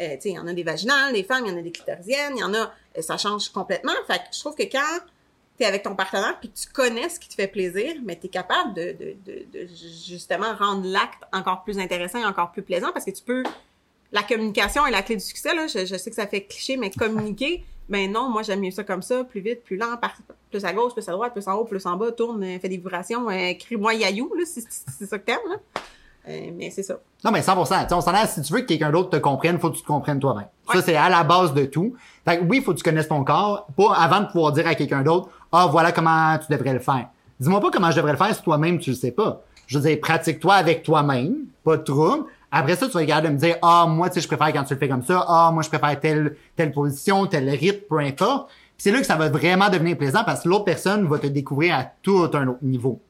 Euh, 0.00 0.16
il 0.24 0.32
y 0.32 0.38
en 0.38 0.46
a 0.46 0.52
des 0.52 0.62
vaginales, 0.62 1.12
des 1.12 1.22
femmes, 1.22 1.44
il 1.46 1.52
y 1.52 1.54
en 1.54 1.58
a 1.58 1.62
des 1.62 1.72
clitoriennes, 1.72 2.34
il 2.36 2.40
y 2.40 2.44
en 2.44 2.54
a, 2.54 2.72
euh, 2.96 3.02
ça 3.02 3.18
change 3.18 3.50
complètement. 3.50 3.92
Fait 4.06 4.18
que 4.18 4.24
je 4.32 4.40
trouve 4.40 4.54
que 4.54 4.62
quand 4.62 5.00
tu 5.58 5.64
avec 5.64 5.82
ton 5.82 5.94
partenaire 5.94 6.38
puis 6.40 6.50
que 6.50 6.58
tu 6.58 6.66
connais 6.72 7.08
ce 7.08 7.20
qui 7.20 7.28
te 7.28 7.34
fait 7.34 7.46
plaisir, 7.46 7.94
mais 8.04 8.18
tu 8.18 8.26
es 8.26 8.30
capable 8.30 8.74
de, 8.74 8.92
de, 8.92 9.16
de, 9.26 9.44
de, 9.52 9.68
justement 10.06 10.54
rendre 10.56 10.86
l'acte 10.88 11.22
encore 11.32 11.62
plus 11.62 11.78
intéressant 11.78 12.18
et 12.18 12.24
encore 12.24 12.52
plus 12.52 12.62
plaisant 12.62 12.90
parce 12.92 13.04
que 13.04 13.10
tu 13.10 13.22
peux 13.22 13.42
la 14.12 14.22
communication 14.22 14.86
est 14.86 14.90
la 14.90 15.02
clé 15.02 15.16
du 15.16 15.24
succès 15.24 15.54
là, 15.54 15.66
je, 15.66 15.86
je 15.86 15.96
sais 15.96 16.10
que 16.10 16.16
ça 16.16 16.26
fait 16.26 16.44
cliché 16.44 16.76
mais 16.76 16.90
communiquer 16.90 17.64
ben 17.88 18.10
non, 18.10 18.28
moi 18.28 18.42
j'aime 18.42 18.60
mieux 18.60 18.70
ça 18.70 18.84
comme 18.84 19.02
ça, 19.02 19.24
plus 19.24 19.40
vite, 19.40 19.64
plus 19.64 19.76
lent, 19.76 19.98
plus 20.50 20.64
à 20.64 20.72
gauche, 20.72 20.92
plus 20.92 21.08
à 21.08 21.12
droite, 21.12 21.32
plus 21.32 21.46
en 21.48 21.54
haut, 21.54 21.64
plus 21.64 21.84
en 21.86 21.96
bas, 21.96 22.12
tourne, 22.12 22.42
euh, 22.42 22.58
fais 22.58 22.68
des 22.68 22.76
vibrations, 22.76 23.28
euh, 23.28 23.52
crie-moi 23.58 23.94
yayou, 23.94 24.32
là, 24.34 24.44
si 24.46 24.64
c'est 24.98 25.06
ça 25.06 25.18
que 25.18 25.24
t'aimes, 25.24 25.38
là. 25.48 25.56
Euh, 26.28 26.50
mais 26.56 26.70
c'est 26.70 26.84
ça. 26.84 26.98
Non, 27.24 27.32
mais 27.32 27.40
100%. 27.40 27.92
on 27.92 28.00
s'en 28.00 28.14
a, 28.14 28.26
si 28.26 28.42
tu 28.42 28.52
veux 28.52 28.60
que 28.60 28.66
quelqu'un 28.66 28.90
d'autre 28.90 29.10
te 29.10 29.16
comprenne, 29.16 29.58
faut 29.58 29.70
que 29.70 29.76
tu 29.76 29.82
te 29.82 29.86
comprennes 29.86 30.20
toi-même. 30.20 30.46
Ça, 30.72 30.80
c'est 30.80 30.94
à 30.94 31.08
la 31.08 31.24
base 31.24 31.52
de 31.52 31.64
tout. 31.64 31.94
Fait 32.24 32.38
que 32.38 32.44
oui, 32.44 32.62
faut 32.62 32.72
que 32.72 32.78
tu 32.78 32.84
connaisses 32.84 33.08
ton 33.08 33.24
corps, 33.24 33.66
pas 33.76 33.94
avant 33.96 34.20
de 34.20 34.26
pouvoir 34.26 34.52
dire 34.52 34.66
à 34.68 34.76
quelqu'un 34.76 35.02
d'autre, 35.02 35.30
ah, 35.50 35.66
voilà 35.70 35.90
comment 35.90 36.38
tu 36.38 36.52
devrais 36.52 36.74
le 36.74 36.78
faire. 36.78 37.08
Dis-moi 37.40 37.60
pas 37.60 37.70
comment 37.72 37.90
je 37.90 37.96
devrais 37.96 38.12
le 38.12 38.18
faire 38.18 38.34
si 38.34 38.42
toi-même 38.42 38.78
tu 38.78 38.90
le 38.90 38.96
sais 38.96 39.10
pas. 39.10 39.42
Je 39.66 39.78
veux 39.78 39.88
dire, 39.88 39.98
pratique-toi 40.00 40.54
avec 40.54 40.84
toi-même, 40.84 41.38
pas 41.64 41.76
de 41.76 41.82
trouble. 41.82 42.26
Après 42.54 42.76
ça, 42.76 42.86
tu 42.86 42.92
vas 42.92 43.00
regarder 43.00 43.30
me 43.30 43.38
dire, 43.38 43.56
ah, 43.62 43.86
moi, 43.88 44.10
tu 44.10 44.14
sais, 44.14 44.20
je 44.20 44.28
préfère 44.28 44.52
quand 44.52 44.64
tu 44.64 44.74
le 44.74 44.78
fais 44.78 44.88
comme 44.88 45.02
ça. 45.02 45.24
Ah, 45.26 45.50
moi, 45.52 45.62
je 45.62 45.70
préfère 45.70 45.98
telle, 45.98 46.36
telle 46.54 46.70
position, 46.70 47.26
tel 47.26 47.48
rythme, 47.48 47.80
peu 47.88 47.98
importe. 47.98 48.50
c'est 48.76 48.92
là 48.92 49.00
que 49.00 49.06
ça 49.06 49.16
va 49.16 49.30
vraiment 49.30 49.70
devenir 49.70 49.96
plaisant 49.96 50.22
parce 50.24 50.42
que 50.42 50.50
l'autre 50.50 50.64
personne 50.64 51.08
va 51.08 51.18
te 51.18 51.26
découvrir 51.26 51.74
à 51.74 51.84
tout 52.02 52.30
un 52.34 52.48
autre 52.48 52.62
niveau. 52.62 53.00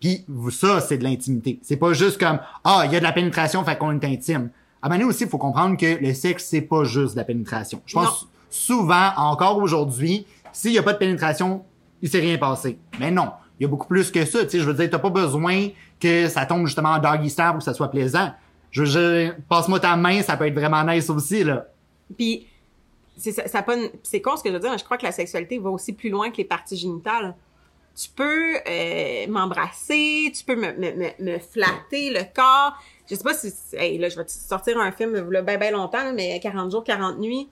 Puis 0.00 0.24
ça, 0.50 0.80
c'est 0.80 0.96
de 0.96 1.04
l'intimité. 1.04 1.58
C'est 1.62 1.76
pas 1.76 1.92
juste 1.92 2.18
comme, 2.18 2.38
ah, 2.64 2.84
il 2.86 2.92
y 2.92 2.96
a 2.96 2.98
de 2.98 3.04
la 3.04 3.12
pénétration, 3.12 3.62
fait 3.64 3.76
qu'on 3.76 3.92
est 3.92 4.04
intime. 4.04 4.48
À 4.80 4.90
un 4.90 5.00
aussi, 5.02 5.24
il 5.24 5.28
faut 5.28 5.38
comprendre 5.38 5.76
que 5.76 6.02
le 6.02 6.14
sexe, 6.14 6.46
c'est 6.46 6.62
pas 6.62 6.84
juste 6.84 7.12
de 7.12 7.18
la 7.18 7.24
pénétration. 7.24 7.82
Je 7.84 7.94
pense 7.94 8.28
souvent, 8.48 9.10
encore 9.16 9.58
aujourd'hui, 9.58 10.26
s'il 10.52 10.72
y 10.72 10.78
a 10.78 10.82
pas 10.82 10.94
de 10.94 10.98
pénétration, 10.98 11.64
il 12.00 12.08
s'est 12.08 12.20
rien 12.20 12.38
passé. 12.38 12.78
Mais 12.98 13.10
non, 13.10 13.30
il 13.58 13.64
y 13.64 13.66
a 13.66 13.68
beaucoup 13.68 13.86
plus 13.86 14.10
que 14.10 14.24
ça. 14.24 14.44
Tu 14.44 14.50
sais, 14.50 14.58
je 14.60 14.64
veux 14.64 14.74
dire, 14.74 14.88
t'as 14.88 14.98
pas 14.98 15.10
besoin 15.10 15.68
que 16.00 16.28
ça 16.28 16.46
tombe 16.46 16.66
justement 16.66 16.90
en 16.90 16.98
doggy 16.98 17.28
style 17.28 17.46
pour 17.48 17.58
que 17.58 17.64
ça 17.64 17.74
soit 17.74 17.90
plaisant. 17.90 18.32
Je 18.76 18.82
veux 18.82 19.22
dire, 19.22 19.36
passe-moi 19.48 19.80
ta 19.80 19.96
main, 19.96 20.22
ça 20.22 20.36
peut 20.36 20.46
être 20.46 20.54
vraiment 20.54 20.82
nice 20.84 21.08
aussi, 21.10 21.42
là. 21.44 21.66
Puis, 22.16 22.46
c'est 23.16 23.32
ça, 23.32 23.48
ça 23.48 23.58
a 23.58 23.62
pas 23.62 23.76
une- 23.76 23.90
c'est 24.02 24.20
con 24.20 24.36
ce 24.36 24.42
que 24.42 24.50
je 24.50 24.54
veux 24.54 24.60
dire, 24.60 24.70
mais 24.70 24.78
je 24.78 24.84
crois 24.84 24.98
que 24.98 25.04
la 25.06 25.12
sexualité 25.12 25.58
va 25.58 25.70
aussi 25.70 25.92
plus 25.94 26.10
loin 26.10 26.30
que 26.30 26.36
les 26.36 26.44
parties 26.44 26.76
génitales. 26.76 27.34
Tu 27.98 28.10
peux 28.14 28.56
euh, 28.68 29.26
m'embrasser, 29.28 30.30
tu 30.36 30.44
peux 30.44 30.54
me, 30.56 30.72
me, 30.74 30.92
me, 30.92 31.08
me 31.32 31.38
flatter 31.38 32.10
le 32.10 32.20
corps. 32.34 32.74
Je 33.10 33.14
sais 33.14 33.22
pas 33.24 33.32
si... 33.32 33.50
Hey, 33.72 33.96
là, 33.96 34.10
je 34.10 34.16
vais 34.16 34.24
te 34.26 34.30
sortir 34.32 34.78
un 34.78 34.92
film, 34.92 35.14
là, 35.30 35.40
ben, 35.40 35.58
ben 35.58 35.72
longtemps, 35.72 36.12
mais 36.14 36.38
40 36.40 36.70
jours, 36.70 36.84
40 36.84 37.18
nuits. 37.18 37.48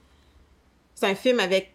C'est 0.94 1.06
un 1.06 1.14
film 1.14 1.40
avec... 1.40 1.72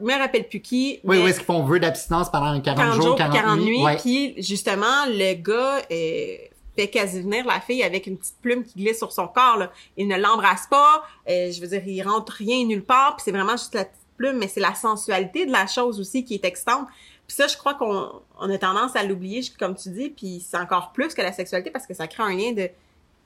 Je 0.00 0.04
me 0.06 0.12
rappelle 0.18 0.48
plus 0.48 0.60
qui. 0.60 1.00
Oui, 1.04 1.16
mais- 1.18 1.22
où 1.24 1.26
est-ce 1.28 1.38
qu'ils 1.38 1.46
font 1.46 1.62
vœu 1.64 1.78
d'abstinence 1.80 2.30
pendant 2.30 2.60
40, 2.60 2.64
40 2.78 3.02
jours, 3.02 3.14
puis 3.16 3.24
40, 3.32 3.60
nuits? 3.60 3.82
Ouais. 3.84 3.96
Puis 3.96 4.34
justement, 4.42 5.06
le 5.08 5.34
gars 5.34 5.82
euh, 5.90 6.36
fait 6.82 6.88
quasi 6.88 7.20
venir 7.20 7.44
la 7.46 7.60
fille 7.60 7.82
avec 7.82 8.06
une 8.06 8.16
petite 8.16 8.36
plume 8.40 8.62
qui 8.64 8.74
glisse 8.78 8.98
sur 8.98 9.12
son 9.12 9.26
corps. 9.28 9.56
Là. 9.56 9.70
Il 9.96 10.06
ne 10.08 10.16
l'embrasse 10.16 10.66
pas. 10.68 11.02
euh, 11.28 11.50
je 11.50 11.60
veux 11.60 11.66
dire, 11.68 11.82
il 11.86 12.02
rentre 12.02 12.32
rien 12.32 12.64
nulle 12.64 12.84
part. 12.84 13.16
Puis 13.16 13.22
c'est 13.24 13.32
vraiment 13.32 13.52
juste 13.56 13.74
la 13.74 13.84
petite 13.84 14.00
plume, 14.16 14.38
mais 14.38 14.48
c'est 14.48 14.60
la 14.60 14.74
sensualité 14.74 15.46
de 15.46 15.52
la 15.52 15.66
chose 15.66 15.98
aussi 16.00 16.24
qui 16.24 16.34
est 16.34 16.44
excitante. 16.44 16.86
Puis 17.26 17.36
ça, 17.36 17.46
je 17.46 17.56
crois 17.56 17.74
qu'on 17.74 18.10
on 18.40 18.50
a 18.50 18.58
tendance 18.58 18.94
à 18.96 19.02
l'oublier, 19.04 19.42
comme 19.58 19.74
tu 19.74 19.90
dis. 19.90 20.10
Puis 20.10 20.44
c'est 20.48 20.56
encore 20.58 20.92
plus 20.92 21.14
que 21.14 21.22
la 21.22 21.32
sexualité 21.32 21.70
parce 21.70 21.86
que 21.86 21.94
ça 21.94 22.06
crée 22.06 22.22
un 22.22 22.34
lien 22.36 22.52
de 22.52 22.68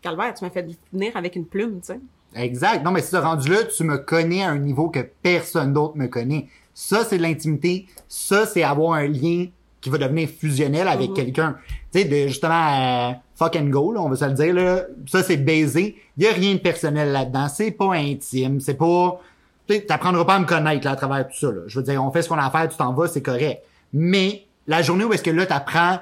calvaire. 0.00 0.34
Tu 0.34 0.44
m'as 0.44 0.50
fait 0.50 0.66
venir 0.92 1.16
avec 1.16 1.36
une 1.36 1.46
plume, 1.46 1.80
tu 1.80 1.88
sais. 1.92 2.00
Exact. 2.34 2.82
Non, 2.82 2.90
mais 2.92 3.02
si 3.02 3.10
tu 3.10 3.16
rendu 3.16 3.50
là, 3.50 3.64
tu 3.64 3.84
me 3.84 3.98
connais 3.98 4.42
à 4.42 4.48
un 4.50 4.58
niveau 4.58 4.88
que 4.88 5.00
personne 5.22 5.72
d'autre 5.74 5.96
me 5.98 6.06
connaît. 6.08 6.48
Ça, 6.74 7.04
c'est 7.04 7.18
de 7.18 7.22
l'intimité. 7.22 7.86
Ça, 8.08 8.46
c'est 8.46 8.62
avoir 8.62 8.94
un 8.94 9.06
lien 9.06 9.46
qui 9.82 9.90
va 9.90 9.98
devenir 9.98 10.28
fusionnel 10.28 10.88
avec 10.88 11.10
Mhm. 11.10 11.14
quelqu'un. 11.16 11.58
Tu 11.92 12.00
sais, 12.00 12.04
de 12.06 12.28
justement 12.28 13.10
euh, 13.10 13.12
fuck 13.34 13.56
and 13.56 13.66
go, 13.66 13.92
là, 13.92 14.00
on 14.00 14.08
va 14.08 14.16
se 14.16 14.24
le 14.24 14.32
dire, 14.32 14.54
là. 14.54 14.82
Ça, 15.06 15.22
c'est 15.22 15.36
baiser. 15.36 15.96
Il 16.16 16.24
y 16.24 16.26
a 16.26 16.32
rien 16.32 16.54
de 16.54 16.58
personnel 16.60 17.12
là-dedans. 17.12 17.48
C'est 17.48 17.70
pas 17.70 17.92
intime. 17.94 18.60
C'est 18.60 18.74
pas... 18.74 19.20
Tu 19.68 19.84
t'apprendras 19.86 20.24
pas 20.24 20.34
à 20.34 20.38
me 20.40 20.46
connaître, 20.46 20.84
là, 20.84 20.92
à 20.92 20.96
travers 20.96 21.28
tout 21.28 21.36
ça, 21.38 21.50
là. 21.52 21.60
Je 21.66 21.78
veux 21.78 21.84
dire, 21.84 22.02
on 22.02 22.10
fait 22.10 22.22
ce 22.22 22.28
qu'on 22.28 22.38
a 22.38 22.46
à 22.46 22.50
faire, 22.50 22.68
tu 22.68 22.76
t'en 22.76 22.92
vas, 22.94 23.08
c'est 23.08 23.22
correct. 23.22 23.62
Mais, 23.92 24.46
la 24.66 24.80
journée 24.82 25.04
où 25.04 25.12
est-ce 25.12 25.22
que 25.22 25.30
là, 25.30 25.44
t'apprends 25.46 25.98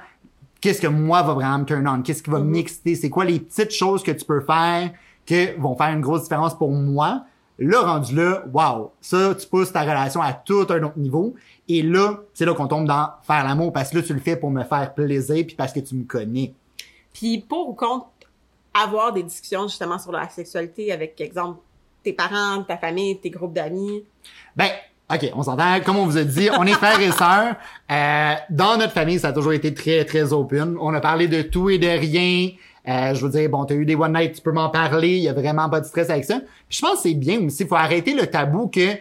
qu'est-ce 0.60 0.80
que 0.80 0.86
moi 0.86 1.22
va 1.22 1.32
vraiment 1.34 1.58
me 1.60 1.64
turn 1.64 1.88
on, 1.88 2.02
qu'est-ce 2.02 2.22
qui 2.22 2.30
va 2.30 2.38
Mhm. 2.38 2.50
m'exciter, 2.50 2.94
c'est 2.94 3.08
quoi 3.10 3.24
les 3.24 3.40
petites 3.40 3.72
choses 3.72 4.02
que 4.02 4.10
tu 4.10 4.24
peux 4.24 4.40
faire 4.42 4.90
qui 5.26 5.46
vont 5.58 5.74
faire 5.76 5.88
une 5.88 6.00
grosse 6.02 6.22
différence 6.24 6.56
pour 6.56 6.70
moi. 6.70 7.24
Là, 7.60 7.82
rendu 7.82 8.14
là, 8.14 8.42
wow, 8.52 8.92
ça, 9.02 9.34
tu 9.34 9.46
pousses 9.46 9.70
ta 9.70 9.82
relation 9.82 10.22
à 10.22 10.32
tout 10.32 10.66
un 10.70 10.82
autre 10.82 10.98
niveau. 10.98 11.34
Et 11.68 11.82
là, 11.82 12.20
c'est 12.32 12.46
là 12.46 12.54
qu'on 12.54 12.66
tombe 12.66 12.86
dans 12.86 13.10
faire 13.22 13.44
l'amour 13.44 13.72
parce 13.72 13.90
que 13.90 13.98
là, 13.98 14.02
tu 14.02 14.14
le 14.14 14.20
fais 14.20 14.36
pour 14.36 14.50
me 14.50 14.64
faire 14.64 14.94
plaisir 14.94 15.44
puis 15.46 15.54
parce 15.54 15.72
que 15.72 15.80
tu 15.80 15.94
me 15.94 16.04
connais. 16.04 16.54
Puis 17.12 17.44
pour 17.46 17.68
ou 17.68 17.74
contre 17.74 18.06
avoir 18.72 19.12
des 19.12 19.22
discussions 19.22 19.68
justement 19.68 19.98
sur 19.98 20.12
la 20.12 20.28
sexualité 20.28 20.90
avec, 20.90 21.20
exemple, 21.20 21.60
tes 22.02 22.14
parents, 22.14 22.62
ta 22.62 22.78
famille, 22.78 23.18
tes 23.18 23.30
groupes 23.30 23.52
d'amis? 23.52 24.04
Ben, 24.56 24.70
OK, 25.12 25.30
on 25.34 25.42
s'entend. 25.42 25.80
Comme 25.84 25.96
on 25.96 26.06
vous 26.06 26.18
a 26.18 26.24
dit, 26.24 26.48
on 26.56 26.64
est 26.64 26.72
frères 26.72 27.00
et 27.00 27.10
sœurs. 27.10 27.56
Euh, 27.90 28.34
dans 28.48 28.78
notre 28.78 28.92
famille, 28.92 29.18
ça 29.18 29.28
a 29.28 29.32
toujours 29.32 29.52
été 29.52 29.74
très, 29.74 30.04
très 30.04 30.32
open. 30.32 30.76
On 30.80 30.94
a 30.94 31.00
parlé 31.00 31.28
de 31.28 31.42
tout 31.42 31.68
et 31.68 31.78
de 31.78 31.88
rien. 31.88 32.50
Euh, 32.90 33.14
je 33.14 33.24
veux 33.24 33.30
dire, 33.30 33.48
bon, 33.48 33.64
t'as 33.64 33.74
eu 33.74 33.84
des 33.84 33.94
one 33.94 34.12
night, 34.12 34.34
tu 34.34 34.40
peux 34.40 34.52
m'en 34.52 34.68
parler. 34.68 35.16
Il 35.16 35.22
y 35.22 35.28
a 35.28 35.32
vraiment 35.32 35.68
pas 35.68 35.80
de 35.80 35.86
stress 35.86 36.10
avec 36.10 36.24
ça. 36.24 36.40
Puis 36.68 36.78
je 36.78 36.80
pense 36.80 36.96
que 36.96 37.02
c'est 37.02 37.14
bien 37.14 37.40
aussi. 37.40 37.64
faut 37.64 37.76
arrêter 37.76 38.14
le 38.14 38.26
tabou 38.26 38.66
que 38.66 38.96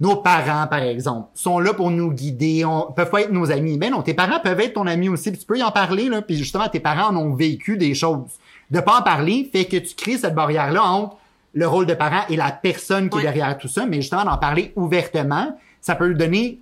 nos 0.00 0.16
parents, 0.16 0.66
par 0.66 0.80
exemple, 0.80 1.28
sont 1.32 1.60
là 1.60 1.72
pour 1.74 1.92
nous 1.92 2.10
guider, 2.10 2.64
on, 2.64 2.90
peuvent 2.90 3.10
pas 3.10 3.20
être 3.20 3.30
nos 3.30 3.52
amis. 3.52 3.78
Mais 3.78 3.88
non, 3.88 4.02
tes 4.02 4.14
parents 4.14 4.40
peuvent 4.40 4.58
être 4.58 4.74
ton 4.74 4.88
ami 4.88 5.08
aussi, 5.08 5.30
puis 5.30 5.38
tu 5.38 5.46
peux 5.46 5.56
y 5.56 5.62
en 5.62 5.70
parler, 5.70 6.08
là, 6.08 6.22
puis 6.22 6.36
justement, 6.36 6.68
tes 6.68 6.80
parents 6.80 7.14
en 7.14 7.16
ont 7.16 7.34
vécu 7.34 7.76
des 7.76 7.94
choses. 7.94 8.30
De 8.72 8.80
pas 8.80 8.98
en 8.98 9.02
parler 9.02 9.48
fait 9.52 9.66
que 9.66 9.76
tu 9.76 9.94
crées 9.94 10.18
cette 10.18 10.34
barrière-là 10.34 10.82
entre 10.82 11.18
le 11.54 11.68
rôle 11.68 11.86
de 11.86 11.94
parent 11.94 12.22
et 12.28 12.34
la 12.34 12.50
personne 12.50 13.10
qui 13.10 13.18
est 13.18 13.22
derrière 13.22 13.56
tout 13.56 13.68
ça, 13.68 13.86
mais 13.86 13.98
justement, 13.98 14.24
d'en 14.24 14.38
parler 14.38 14.72
ouvertement, 14.74 15.56
ça 15.80 15.94
peut 15.94 16.12
donner, 16.14 16.58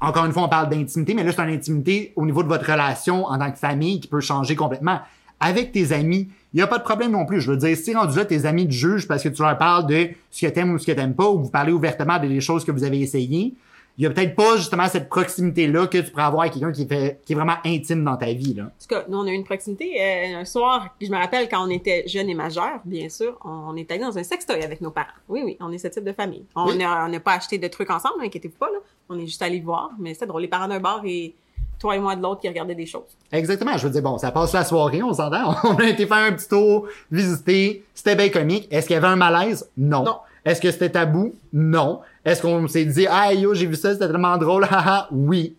encore 0.00 0.24
une 0.24 0.32
fois, 0.32 0.42
on 0.42 0.48
parle 0.48 0.68
d'intimité, 0.68 1.14
mais 1.14 1.22
là, 1.22 1.30
c'est 1.30 1.42
une 1.42 1.54
intimité 1.54 2.12
au 2.16 2.26
niveau 2.26 2.42
de 2.42 2.48
votre 2.48 2.68
relation 2.68 3.26
en 3.26 3.38
tant 3.38 3.52
que 3.52 3.58
famille 3.58 4.00
qui 4.00 4.08
peut 4.08 4.20
changer 4.20 4.56
complètement. 4.56 4.98
Avec 5.44 5.72
tes 5.72 5.92
amis, 5.92 6.28
il 6.52 6.56
n'y 6.56 6.62
a 6.62 6.66
pas 6.68 6.78
de 6.78 6.84
problème 6.84 7.10
non 7.10 7.26
plus. 7.26 7.40
Je 7.40 7.50
veux 7.50 7.56
dire, 7.56 7.76
si 7.76 7.94
rendu 7.94 8.16
là, 8.16 8.24
tes 8.24 8.44
amis 8.46 8.66
te 8.68 8.72
jugent 8.72 9.08
parce 9.08 9.22
que 9.22 9.28
tu 9.28 9.42
leur 9.42 9.58
parles 9.58 9.86
de 9.86 10.08
ce 10.30 10.46
que 10.46 10.50
t'aimes 10.52 10.72
ou 10.72 10.78
ce 10.78 10.86
que 10.86 10.92
t'aimes 10.92 11.14
pas, 11.14 11.28
ou 11.28 11.42
vous 11.42 11.50
parlez 11.50 11.72
ouvertement 11.72 12.18
des 12.18 12.40
choses 12.40 12.64
que 12.64 12.70
vous 12.70 12.84
avez 12.84 13.00
essayées, 13.00 13.52
il 13.98 14.04
y 14.04 14.06
a 14.06 14.10
peut-être 14.10 14.34
pas 14.34 14.56
justement 14.56 14.86
cette 14.88 15.08
proximité-là 15.10 15.86
que 15.86 15.98
tu 15.98 16.10
pourrais 16.10 16.22
avoir 16.22 16.42
avec 16.42 16.54
quelqu'un 16.54 16.72
qui, 16.72 16.86
fait, 16.86 17.20
qui 17.26 17.32
est 17.32 17.36
vraiment 17.36 17.56
intime 17.64 18.02
dans 18.04 18.16
ta 18.16 18.32
vie. 18.32 18.54
Là. 18.54 18.62
En 18.64 18.66
tout 18.68 18.88
cas, 18.88 19.04
nous, 19.08 19.18
on 19.18 19.26
a 19.26 19.30
eu 19.30 19.34
une 19.34 19.44
proximité. 19.44 20.00
euh, 20.00 20.40
un 20.40 20.44
soir, 20.46 20.94
je 21.00 21.08
me 21.08 21.16
rappelle 21.16 21.46
quand 21.50 21.66
on 21.66 21.68
était 21.70 22.04
jeunes 22.06 22.30
et 22.30 22.34
majeurs, 22.34 22.80
bien 22.86 23.10
sûr, 23.10 23.36
on 23.44 23.76
est 23.76 23.90
allé 23.90 24.00
dans 24.00 24.16
un 24.16 24.22
sextoy 24.22 24.62
avec 24.62 24.80
nos 24.80 24.90
parents. 24.92 25.08
Oui, 25.28 25.42
oui, 25.44 25.56
on 25.60 25.70
est 25.72 25.78
ce 25.78 25.88
type 25.88 26.04
de 26.04 26.12
famille. 26.12 26.44
On 26.56 26.68
Oui. 26.68 26.78
n'a 26.78 27.20
pas 27.20 27.34
acheté 27.34 27.58
de 27.58 27.68
trucs 27.68 27.90
ensemble, 27.90 28.22
inquiétez-vous 28.24 28.56
pas, 28.56 28.70
là. 28.72 28.78
On 29.10 29.18
est 29.18 29.26
juste 29.26 29.42
allé 29.42 29.60
voir, 29.60 29.90
mais 29.98 30.14
c'est 30.14 30.26
drôle. 30.26 30.40
Les 30.42 30.48
parents 30.48 30.68
d'un 30.68 30.80
bar 30.80 31.02
et 31.04 31.34
toi 31.82 31.96
et 31.96 31.98
moi 31.98 32.16
de 32.16 32.22
l'autre 32.22 32.40
qui 32.40 32.48
regardaient 32.48 32.74
des 32.74 32.86
choses. 32.86 33.02
Exactement. 33.30 33.76
Je 33.76 33.84
veux 33.86 33.92
dire, 33.92 34.02
bon, 34.02 34.16
ça 34.16 34.30
passe 34.30 34.52
la 34.54 34.64
soirée, 34.64 35.02
on 35.02 35.12
s'entend. 35.12 35.54
On 35.64 35.74
a 35.76 35.84
été 35.88 36.06
faire 36.06 36.16
un 36.18 36.32
petit 36.32 36.48
tour, 36.48 36.86
visiter. 37.10 37.84
C'était 37.92 38.16
bien 38.16 38.28
comique. 38.30 38.68
Est-ce 38.70 38.86
qu'il 38.86 38.94
y 38.94 38.96
avait 38.96 39.08
un 39.08 39.16
malaise? 39.16 39.68
Non. 39.76 40.04
Non. 40.04 40.16
Est-ce 40.44 40.60
que 40.60 40.70
c'était 40.70 40.90
tabou? 40.90 41.34
Non. 41.52 42.00
Est-ce 42.24 42.40
qu'on 42.42 42.66
s'est 42.68 42.84
dit, 42.84 43.06
ah, 43.10 43.34
yo, 43.34 43.52
j'ai 43.54 43.66
vu 43.66 43.74
ça, 43.76 43.92
c'était 43.92 44.06
tellement 44.06 44.36
drôle, 44.38 44.64
haha, 44.70 45.08
oui. 45.10 45.56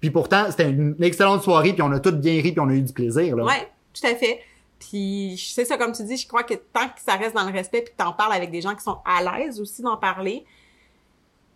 Puis 0.00 0.10
pourtant, 0.10 0.46
c'était 0.50 0.68
une 0.70 0.96
excellente 1.00 1.42
soirée, 1.42 1.72
puis 1.72 1.82
on 1.82 1.92
a 1.92 2.00
tous 2.00 2.12
bien 2.12 2.34
ri, 2.34 2.52
puis 2.52 2.60
on 2.60 2.68
a 2.68 2.72
eu 2.72 2.82
du 2.82 2.92
plaisir, 2.92 3.36
là. 3.36 3.44
Ouais, 3.44 3.68
tout 3.94 4.06
à 4.06 4.14
fait. 4.14 4.40
Puis 4.78 5.40
c'est 5.54 5.64
ça, 5.64 5.76
comme 5.76 5.92
tu 5.92 6.02
dis, 6.04 6.16
je 6.16 6.26
crois 6.26 6.42
que 6.42 6.54
tant 6.54 6.86
que 6.88 7.00
ça 7.04 7.14
reste 7.14 7.34
dans 7.34 7.44
le 7.44 7.52
respect 7.52 7.82
puis 7.82 7.92
que 7.92 8.02
t'en 8.02 8.12
parles 8.12 8.32
avec 8.32 8.50
des 8.50 8.60
gens 8.62 8.74
qui 8.74 8.82
sont 8.82 8.96
à 9.04 9.22
l'aise 9.22 9.60
aussi 9.60 9.82
d'en 9.82 9.96
parler, 9.98 10.44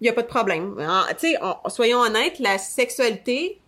il 0.00 0.07
y 0.07 0.11
a 0.11 0.12
pas 0.12 0.20
de 0.22 0.27
problème. 0.27 0.74
Tu 1.18 1.29
sais, 1.31 1.35
on- 1.40 1.68
soyons 1.70 2.00
honnêtes, 2.00 2.38
la 2.38 2.59
sexualité, 2.59 3.59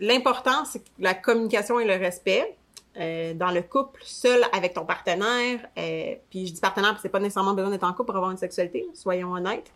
l'important, 0.00 0.64
c'est 0.64 0.82
la 0.98 1.14
communication 1.14 1.78
et 1.78 1.84
le 1.84 1.94
respect. 1.94 2.56
Euh, 2.98 3.34
dans 3.34 3.52
le 3.52 3.62
couple, 3.62 4.00
seul 4.02 4.42
avec 4.52 4.74
ton 4.74 4.84
partenaire, 4.84 5.60
euh, 5.78 6.16
puis 6.28 6.48
je 6.48 6.54
dis 6.54 6.60
partenaire, 6.60 6.98
c'est 7.00 7.08
pas 7.08 7.20
nécessairement 7.20 7.54
besoin 7.54 7.70
d'être 7.70 7.84
en 7.84 7.92
couple 7.92 8.06
pour 8.06 8.16
avoir 8.16 8.32
une 8.32 8.36
sexualité, 8.36 8.84
soyons 8.94 9.32
honnêtes. 9.32 9.72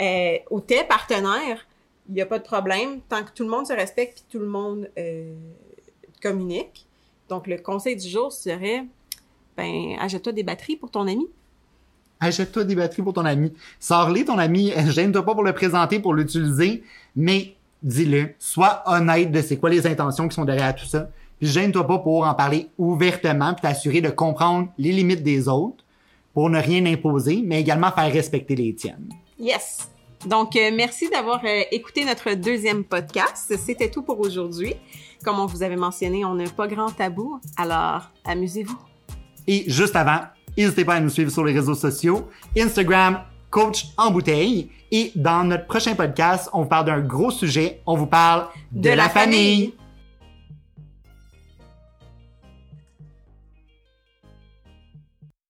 Euh, 0.00 0.38
ou 0.48 0.60
tes 0.60 0.84
partenaires, 0.84 1.66
il 2.08 2.14
n'y 2.14 2.22
a 2.22 2.26
pas 2.26 2.38
de 2.38 2.44
problème, 2.44 3.00
tant 3.08 3.24
que 3.24 3.32
tout 3.32 3.42
le 3.42 3.50
monde 3.50 3.66
se 3.66 3.72
respecte 3.72 4.14
puis 4.14 4.24
tout 4.30 4.38
le 4.38 4.46
monde 4.46 4.88
euh, 4.96 5.34
communique. 6.22 6.86
Donc, 7.28 7.48
le 7.48 7.58
conseil 7.58 7.96
du 7.96 8.08
jour 8.08 8.32
serait, 8.32 8.84
ben, 9.56 9.96
achète-toi 9.98 10.32
des 10.32 10.44
batteries 10.44 10.76
pour 10.76 10.90
ton 10.92 11.08
ami. 11.08 11.26
Achète-toi 12.20 12.62
des 12.62 12.76
batteries 12.76 13.02
pour 13.02 13.14
ton 13.14 13.24
ami. 13.24 13.52
Sors-les, 13.80 14.24
ton 14.24 14.38
ami. 14.38 14.72
Gêne-toi 14.90 15.24
pas 15.24 15.34
pour 15.34 15.42
le 15.42 15.52
présenter, 15.52 15.98
pour 15.98 16.14
l'utiliser, 16.14 16.84
mais 17.16 17.56
dis-le. 17.82 18.34
Sois 18.38 18.82
honnête 18.86 19.30
de 19.32 19.42
c'est 19.42 19.56
quoi 19.56 19.70
les 19.70 19.86
intentions 19.86 20.28
qui 20.28 20.34
sont 20.34 20.44
derrière 20.44 20.74
tout 20.74 20.86
ça. 20.86 21.08
Puis 21.38 21.48
gêne-toi 21.48 21.86
pas 21.86 21.98
pour 21.98 22.26
en 22.26 22.34
parler 22.34 22.68
ouvertement, 22.78 23.52
puis 23.54 23.62
t'assurer 23.62 24.00
de 24.00 24.10
comprendre 24.10 24.68
les 24.78 24.92
limites 24.92 25.22
des 25.22 25.48
autres 25.48 25.84
pour 26.34 26.48
ne 26.48 26.58
rien 26.58 26.84
imposer, 26.86 27.42
mais 27.44 27.60
également 27.60 27.90
faire 27.90 28.10
respecter 28.12 28.54
les 28.54 28.74
tiennes. 28.74 29.08
Yes! 29.38 29.88
Donc, 30.26 30.54
euh, 30.54 30.70
merci 30.72 31.10
d'avoir 31.10 31.44
euh, 31.44 31.62
écouté 31.72 32.04
notre 32.04 32.34
deuxième 32.34 32.84
podcast. 32.84 33.54
C'était 33.58 33.90
tout 33.90 34.02
pour 34.02 34.20
aujourd'hui. 34.20 34.74
Comme 35.24 35.40
on 35.40 35.46
vous 35.46 35.62
avait 35.64 35.76
mentionné, 35.76 36.24
on 36.24 36.34
n'a 36.34 36.48
pas 36.48 36.68
grand 36.68 36.90
tabou, 36.90 37.40
alors 37.56 38.10
amusez-vous. 38.24 38.78
Et 39.48 39.64
juste 39.68 39.96
avant, 39.96 40.20
n'hésitez 40.56 40.84
pas 40.84 40.94
à 40.94 41.00
nous 41.00 41.10
suivre 41.10 41.30
sur 41.30 41.44
les 41.44 41.52
réseaux 41.52 41.74
sociaux, 41.74 42.28
Instagram, 42.56 43.20
coach 43.52 43.88
en 43.96 44.10
bouteille. 44.10 44.70
Et 44.90 45.12
dans 45.14 45.44
notre 45.44 45.66
prochain 45.66 45.94
podcast, 45.94 46.50
on 46.52 46.62
vous 46.62 46.68
parle 46.68 46.86
d'un 46.86 47.00
gros 47.00 47.30
sujet. 47.30 47.80
On 47.86 47.96
vous 47.96 48.06
parle 48.06 48.46
de, 48.72 48.90
la 48.90 49.08
famille. 49.08 49.74